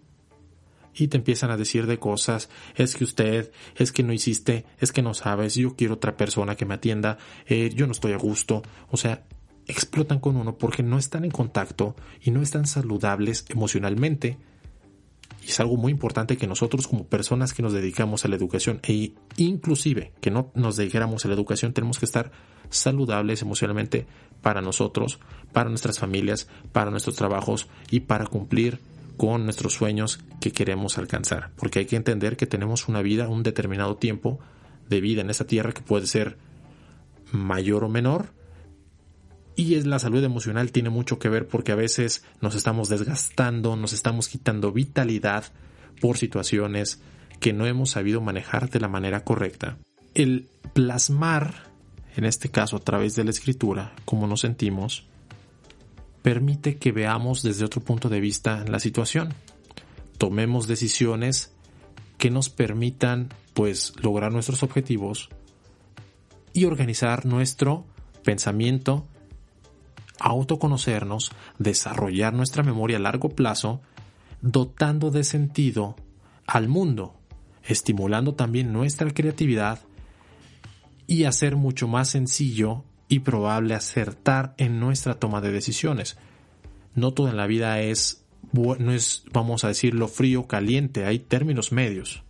y 0.93 1.07
te 1.07 1.17
empiezan 1.17 1.51
a 1.51 1.57
decir 1.57 1.87
de 1.87 1.99
cosas, 1.99 2.49
es 2.75 2.95
que 2.95 3.03
usted, 3.03 3.51
es 3.75 3.91
que 3.91 4.03
no 4.03 4.13
hiciste, 4.13 4.65
es 4.79 4.91
que 4.91 5.01
no 5.01 5.13
sabes, 5.13 5.55
yo 5.55 5.75
quiero 5.75 5.95
otra 5.95 6.17
persona 6.17 6.55
que 6.55 6.65
me 6.65 6.73
atienda, 6.73 7.17
eh, 7.45 7.69
yo 7.73 7.85
no 7.85 7.93
estoy 7.93 8.13
a 8.13 8.17
gusto, 8.17 8.61
o 8.89 8.97
sea, 8.97 9.23
explotan 9.71 10.19
con 10.19 10.35
uno 10.37 10.57
porque 10.57 10.83
no 10.83 10.97
están 10.97 11.25
en 11.25 11.31
contacto 11.31 11.95
y 12.21 12.31
no 12.31 12.41
están 12.41 12.65
saludables 12.65 13.45
emocionalmente. 13.49 14.37
Y 15.43 15.49
es 15.49 15.59
algo 15.59 15.77
muy 15.77 15.91
importante 15.91 16.37
que 16.37 16.47
nosotros 16.47 16.87
como 16.87 17.07
personas 17.07 17.53
que 17.53 17.63
nos 17.63 17.73
dedicamos 17.73 18.25
a 18.25 18.27
la 18.27 18.35
educación 18.35 18.79
e 18.83 19.13
inclusive 19.37 20.13
que 20.21 20.29
no 20.29 20.51
nos 20.53 20.77
dedicáramos 20.77 21.25
a 21.25 21.29
la 21.29 21.33
educación 21.33 21.73
tenemos 21.73 21.97
que 21.97 22.05
estar 22.05 22.31
saludables 22.69 23.41
emocionalmente 23.41 24.05
para 24.41 24.61
nosotros, 24.61 25.19
para 25.51 25.69
nuestras 25.69 25.99
familias, 25.99 26.47
para 26.71 26.91
nuestros 26.91 27.15
trabajos 27.15 27.67
y 27.89 28.01
para 28.01 28.25
cumplir 28.27 28.79
con 29.17 29.43
nuestros 29.43 29.73
sueños 29.73 30.19
que 30.39 30.51
queremos 30.51 30.97
alcanzar. 30.97 31.51
Porque 31.55 31.79
hay 31.79 31.85
que 31.85 31.95
entender 31.95 32.37
que 32.37 32.47
tenemos 32.47 32.87
una 32.87 33.01
vida, 33.01 33.29
un 33.29 33.43
determinado 33.43 33.95
tiempo 33.97 34.39
de 34.89 35.01
vida 35.01 35.21
en 35.21 35.29
esta 35.29 35.45
tierra 35.45 35.73
que 35.73 35.81
puede 35.81 36.07
ser 36.07 36.37
mayor 37.31 37.83
o 37.83 37.89
menor. 37.89 38.33
Y 39.55 39.75
es 39.75 39.85
la 39.85 39.99
salud 39.99 40.23
emocional 40.23 40.71
tiene 40.71 40.89
mucho 40.89 41.19
que 41.19 41.29
ver 41.29 41.47
porque 41.47 41.71
a 41.71 41.75
veces 41.75 42.23
nos 42.41 42.55
estamos 42.55 42.89
desgastando, 42.89 43.75
nos 43.75 43.93
estamos 43.93 44.29
quitando 44.29 44.71
vitalidad 44.71 45.45
por 45.99 46.17
situaciones 46.17 47.01
que 47.39 47.53
no 47.53 47.65
hemos 47.65 47.91
sabido 47.91 48.21
manejar 48.21 48.69
de 48.69 48.79
la 48.79 48.87
manera 48.87 49.23
correcta. 49.23 49.77
El 50.13 50.47
plasmar, 50.73 51.71
en 52.15 52.25
este 52.25 52.49
caso 52.49 52.77
a 52.77 52.79
través 52.79 53.15
de 53.15 53.23
la 53.23 53.31
escritura, 53.31 53.93
como 54.05 54.27
nos 54.27 54.41
sentimos, 54.41 55.07
permite 56.21 56.77
que 56.77 56.91
veamos 56.91 57.41
desde 57.41 57.65
otro 57.65 57.81
punto 57.81 58.09
de 58.09 58.19
vista 58.19 58.63
la 58.67 58.79
situación. 58.79 59.33
Tomemos 60.17 60.67
decisiones 60.67 61.53
que 62.17 62.29
nos 62.29 62.49
permitan 62.49 63.29
pues 63.53 63.93
lograr 64.01 64.31
nuestros 64.31 64.63
objetivos 64.63 65.29
y 66.53 66.65
organizar 66.65 67.25
nuestro 67.25 67.85
pensamiento, 68.23 69.07
autoconocernos, 70.21 71.31
desarrollar 71.57 72.33
nuestra 72.33 72.63
memoria 72.63 72.97
a 72.97 73.01
largo 73.01 73.29
plazo, 73.29 73.81
dotando 74.41 75.11
de 75.11 75.23
sentido 75.23 75.95
al 76.45 76.67
mundo, 76.67 77.15
estimulando 77.63 78.35
también 78.35 78.71
nuestra 78.71 79.09
creatividad 79.11 79.79
y 81.07 81.25
hacer 81.25 81.55
mucho 81.55 81.87
más 81.87 82.09
sencillo 82.09 82.83
y 83.07 83.19
probable 83.19 83.73
acertar 83.73 84.53
en 84.57 84.79
nuestra 84.79 85.15
toma 85.15 85.41
de 85.41 85.51
decisiones. 85.51 86.17
No 86.95 87.13
todo 87.13 87.29
en 87.29 87.37
la 87.37 87.47
vida 87.47 87.81
es, 87.81 88.23
no 88.53 88.91
es, 88.91 89.23
vamos 89.33 89.63
a 89.63 89.69
decirlo, 89.69 90.07
frío, 90.07 90.47
caliente, 90.47 91.05
hay 91.05 91.19
términos 91.19 91.71
medios. 91.71 92.23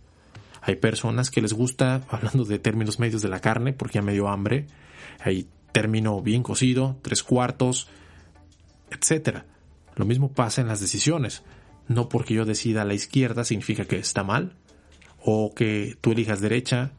Hay 0.62 0.76
personas 0.76 1.30
que 1.30 1.42
les 1.42 1.52
gusta, 1.52 2.02
hablando 2.10 2.44
de 2.44 2.58
términos 2.58 2.98
medios 2.98 3.22
de 3.22 3.28
la 3.28 3.40
carne, 3.40 3.72
porque 3.72 3.96
ya 3.96 4.02
me 4.02 4.12
dio 4.12 4.28
hambre, 4.28 4.66
hay 5.20 5.46
término 5.72 6.20
bien 6.20 6.42
cocido, 6.42 6.96
tres 7.02 7.22
cuartos, 7.22 7.88
etc. 8.90 9.40
Lo 9.96 10.04
mismo 10.04 10.32
pasa 10.32 10.60
en 10.60 10.68
las 10.68 10.80
decisiones. 10.80 11.42
No 11.88 12.08
porque 12.08 12.34
yo 12.34 12.44
decida 12.44 12.82
a 12.82 12.84
la 12.84 12.94
izquierda 12.94 13.44
significa 13.44 13.84
que 13.84 13.96
está 13.96 14.22
mal, 14.22 14.54
o 15.24 15.54
que 15.54 15.96
tú 16.00 16.12
elijas 16.12 16.40
derecha 16.40 16.92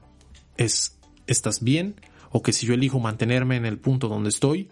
es 0.57 0.97
estás 1.27 1.63
bien 1.63 1.95
o 2.31 2.41
que 2.41 2.53
si 2.53 2.65
yo 2.65 2.73
elijo 2.73 2.99
mantenerme 2.99 3.55
en 3.55 3.65
el 3.65 3.77
punto 3.77 4.07
donde 4.07 4.29
estoy, 4.29 4.69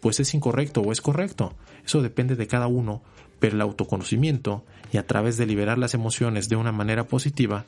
pues 0.00 0.20
es 0.20 0.34
incorrecto 0.34 0.80
o 0.80 0.92
es 0.92 1.00
correcto. 1.00 1.54
Eso 1.84 2.02
depende 2.02 2.34
de 2.34 2.46
cada 2.46 2.66
uno, 2.66 3.02
pero 3.38 3.54
el 3.54 3.60
autoconocimiento 3.60 4.64
y 4.92 4.96
a 4.96 5.06
través 5.06 5.36
de 5.36 5.46
liberar 5.46 5.78
las 5.78 5.94
emociones 5.94 6.48
de 6.48 6.56
una 6.56 6.72
manera 6.72 7.06
positiva 7.06 7.64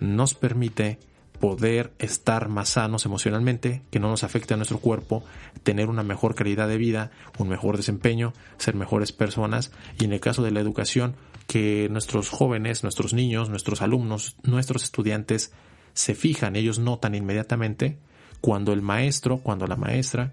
nos 0.00 0.34
permite 0.34 0.98
poder 1.40 1.92
estar 1.98 2.48
más 2.48 2.70
sanos 2.70 3.06
emocionalmente, 3.06 3.82
que 3.90 4.00
no 4.00 4.08
nos 4.08 4.24
afecte 4.24 4.54
a 4.54 4.56
nuestro 4.56 4.78
cuerpo, 4.78 5.24
tener 5.62 5.88
una 5.88 6.02
mejor 6.02 6.34
calidad 6.34 6.68
de 6.68 6.78
vida, 6.78 7.10
un 7.38 7.48
mejor 7.48 7.76
desempeño, 7.76 8.32
ser 8.56 8.74
mejores 8.74 9.12
personas 9.12 9.70
y 9.98 10.04
en 10.04 10.12
el 10.12 10.20
caso 10.20 10.42
de 10.42 10.50
la 10.50 10.60
educación, 10.60 11.14
que 11.46 11.88
nuestros 11.90 12.28
jóvenes, 12.28 12.82
nuestros 12.82 13.14
niños, 13.14 13.48
nuestros 13.48 13.82
alumnos, 13.82 14.36
nuestros 14.42 14.82
estudiantes 14.82 15.52
se 15.94 16.14
fijan, 16.14 16.56
ellos 16.56 16.78
notan 16.78 17.14
inmediatamente 17.14 17.98
cuando 18.40 18.72
el 18.72 18.82
maestro, 18.82 19.38
cuando 19.38 19.66
la 19.66 19.76
maestra 19.76 20.32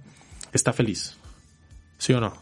está 0.53 0.73
feliz. 0.73 1.17
¿Sí 1.97 2.13
o 2.13 2.19
no? 2.19 2.33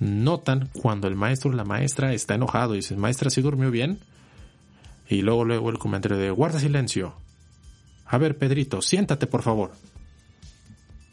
Notan 0.00 0.70
cuando 0.72 1.06
el 1.06 1.14
maestro 1.14 1.52
la 1.52 1.64
maestra 1.64 2.12
está 2.14 2.34
enojado 2.34 2.74
y 2.74 2.78
dice, 2.78 2.96
maestra, 2.96 3.30
¿sí 3.30 3.42
durmió 3.42 3.70
bien? 3.70 4.00
Y 5.08 5.22
luego, 5.22 5.44
luego 5.44 5.70
el 5.70 5.78
comentario 5.78 6.16
de, 6.16 6.30
guarda 6.30 6.58
silencio. 6.58 7.14
A 8.06 8.18
ver, 8.18 8.36
Pedrito, 8.38 8.82
siéntate 8.82 9.26
por 9.26 9.42
favor. 9.42 9.72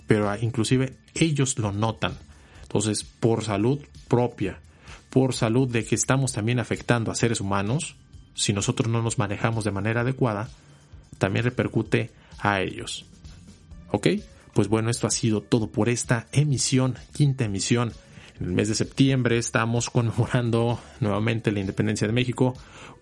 Pero 0.08 0.30
ah, 0.30 0.38
inclusive 0.40 0.98
ellos 1.14 1.58
lo 1.58 1.72
notan. 1.72 2.18
Entonces, 2.64 3.04
por 3.04 3.44
salud 3.44 3.80
propia, 4.08 4.60
por 5.10 5.34
salud 5.34 5.70
de 5.70 5.86
que 5.86 5.96
estamos 5.96 6.34
también 6.34 6.60
afectando 6.60 7.12
a 7.12 7.16
seres 7.16 7.42
humanos, 7.42 7.96
si 8.34 8.54
nosotros 8.54 8.90
no 8.90 9.02
nos 9.02 9.18
manejamos 9.18 9.64
de 9.64 9.72
manera 9.72 10.02
adecuada, 10.02 10.50
también 11.18 11.46
repercute 11.46 12.12
a 12.40 12.62
ellos. 12.62 13.06
¿Ok? 13.92 14.08
Pues 14.54 14.68
bueno, 14.68 14.90
esto 14.90 15.08
ha 15.08 15.12
sido 15.12 15.42
todo 15.42 15.68
por 15.68 15.90
esta 15.90 16.28
emisión, 16.32 16.96
quinta 17.14 17.46
emisión. 17.46 17.94
En 18.42 18.48
el 18.48 18.54
mes 18.54 18.70
de 18.70 18.76
septiembre 18.76 19.38
estamos 19.38 19.92
conmemorando 19.92 20.80
nuevamente 21.00 21.52
la 21.52 21.60
independencia 21.60 22.08
de 22.08 22.14
México. 22.14 22.56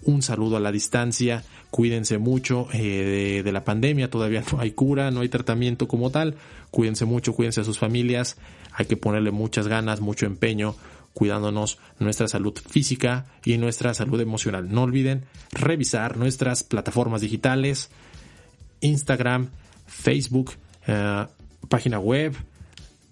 Un 0.03 0.21
saludo 0.21 0.57
a 0.57 0.59
la 0.59 0.69
distancia. 0.69 1.45
Cuídense 1.71 2.17
mucho 2.17 2.67
eh, 2.73 3.41
de, 3.41 3.51
la 3.53 3.63
pandemia. 3.63 4.09
Todavía 4.09 4.43
no 4.51 4.59
hay 4.59 4.71
cura, 4.71 5.11
no 5.11 5.21
hay 5.21 5.29
tratamiento 5.29 5.87
como 5.87 6.09
tal. 6.09 6.35
Cuídense 6.71 7.05
mucho, 7.05 7.33
cuídense 7.33 7.61
a 7.61 7.63
sus 7.63 7.79
familias. 7.79 8.35
Hay 8.73 8.85
que 8.87 8.97
ponerle 8.97 9.31
muchas 9.31 9.69
ganas, 9.69 10.01
mucho 10.01 10.25
empeño, 10.25 10.75
cuidándonos 11.13 11.79
nuestra 11.99 12.27
salud 12.27 12.55
física 12.55 13.25
y 13.45 13.57
nuestra 13.57 13.93
salud 13.93 14.19
emocional. 14.19 14.69
No 14.69 14.83
olviden 14.83 15.23
revisar 15.53 16.17
nuestras 16.17 16.63
plataformas 16.63 17.21
digitales, 17.21 17.91
Instagram, 18.81 19.51
Facebook, 19.87 20.51
eh, 20.85 21.27
página 21.69 21.97
web, 21.97 22.35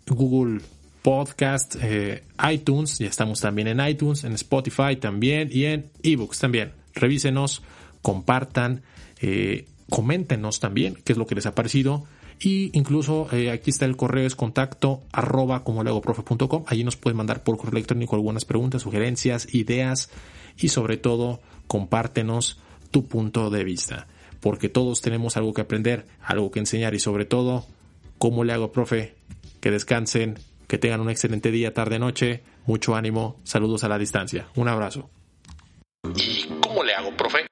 Google 0.08 0.60
Podcast, 1.08 1.78
eh, 1.82 2.26
iTunes, 2.52 3.00
ya 3.00 3.08
estamos 3.08 3.39
también 3.39 3.70
en 3.70 3.80
iTunes, 3.80 4.26
en 4.26 4.34
Spotify 4.34 4.98
también 5.00 5.48
y 5.50 5.63
en 5.63 5.89
eBooks 6.04 6.38
también. 6.38 6.74
Revísenos, 6.93 7.63
compartan, 8.02 8.82
eh, 9.22 9.70
coméntenos 9.89 10.60
también 10.60 10.98
qué 11.06 11.13
es 11.13 11.17
lo 11.17 11.26
que 11.26 11.36
les 11.36 11.46
ha 11.46 11.56
parecido. 11.56 12.04
Y 12.41 12.78
incluso 12.78 13.30
aquí 13.54 13.70
está 13.70 13.86
el 13.86 13.96
correo, 13.96 14.28
es 14.28 14.36
contacto 14.36 15.02
arroba 15.13 15.63
como. 15.63 15.82
Allí 16.67 16.84
nos 16.84 16.98
pueden 16.98 17.15
mandar 17.15 17.41
por 17.41 17.56
correo 17.56 17.78
electrónico 17.78 18.17
algunas 18.17 18.43
preguntas, 18.43 18.82
sugerencias, 18.82 19.48
ideas 19.56 20.10
y 20.58 20.67
sobre 20.67 20.98
todo 20.98 21.39
compártenos 21.67 22.60
tu 22.91 23.06
punto 23.06 23.50
de 23.50 23.63
vista 23.63 24.08
porque 24.41 24.67
todos 24.67 25.00
tenemos 25.00 25.38
algo 25.38 25.54
que 25.54 25.62
aprender, 25.62 26.06
algo 26.22 26.52
que 26.52 26.60
enseñar 26.60 26.93
y 26.96 27.00
sobre 27.00 27.24
todo, 27.24 27.65
¿cómo 28.17 28.43
le 28.43 28.52
hago, 28.52 28.74
profe? 28.74 29.15
Que 29.62 29.72
descansen, 29.72 30.38
que 30.67 30.77
tengan 30.77 31.01
un 31.01 31.10
excelente 31.10 31.51
día, 31.51 31.73
tarde, 31.73 31.99
noche, 31.99 32.43
mucho 32.65 32.95
ánimo, 32.95 33.39
saludos 33.43 33.84
a 33.84 33.89
la 33.89 33.97
distancia, 33.97 34.47
un 34.56 34.67
abrazo. 34.67 35.10
¿Y 36.15 36.47
cómo 36.62 36.84
le 36.84 36.93
hago, 36.93 37.12
profe? 37.15 37.47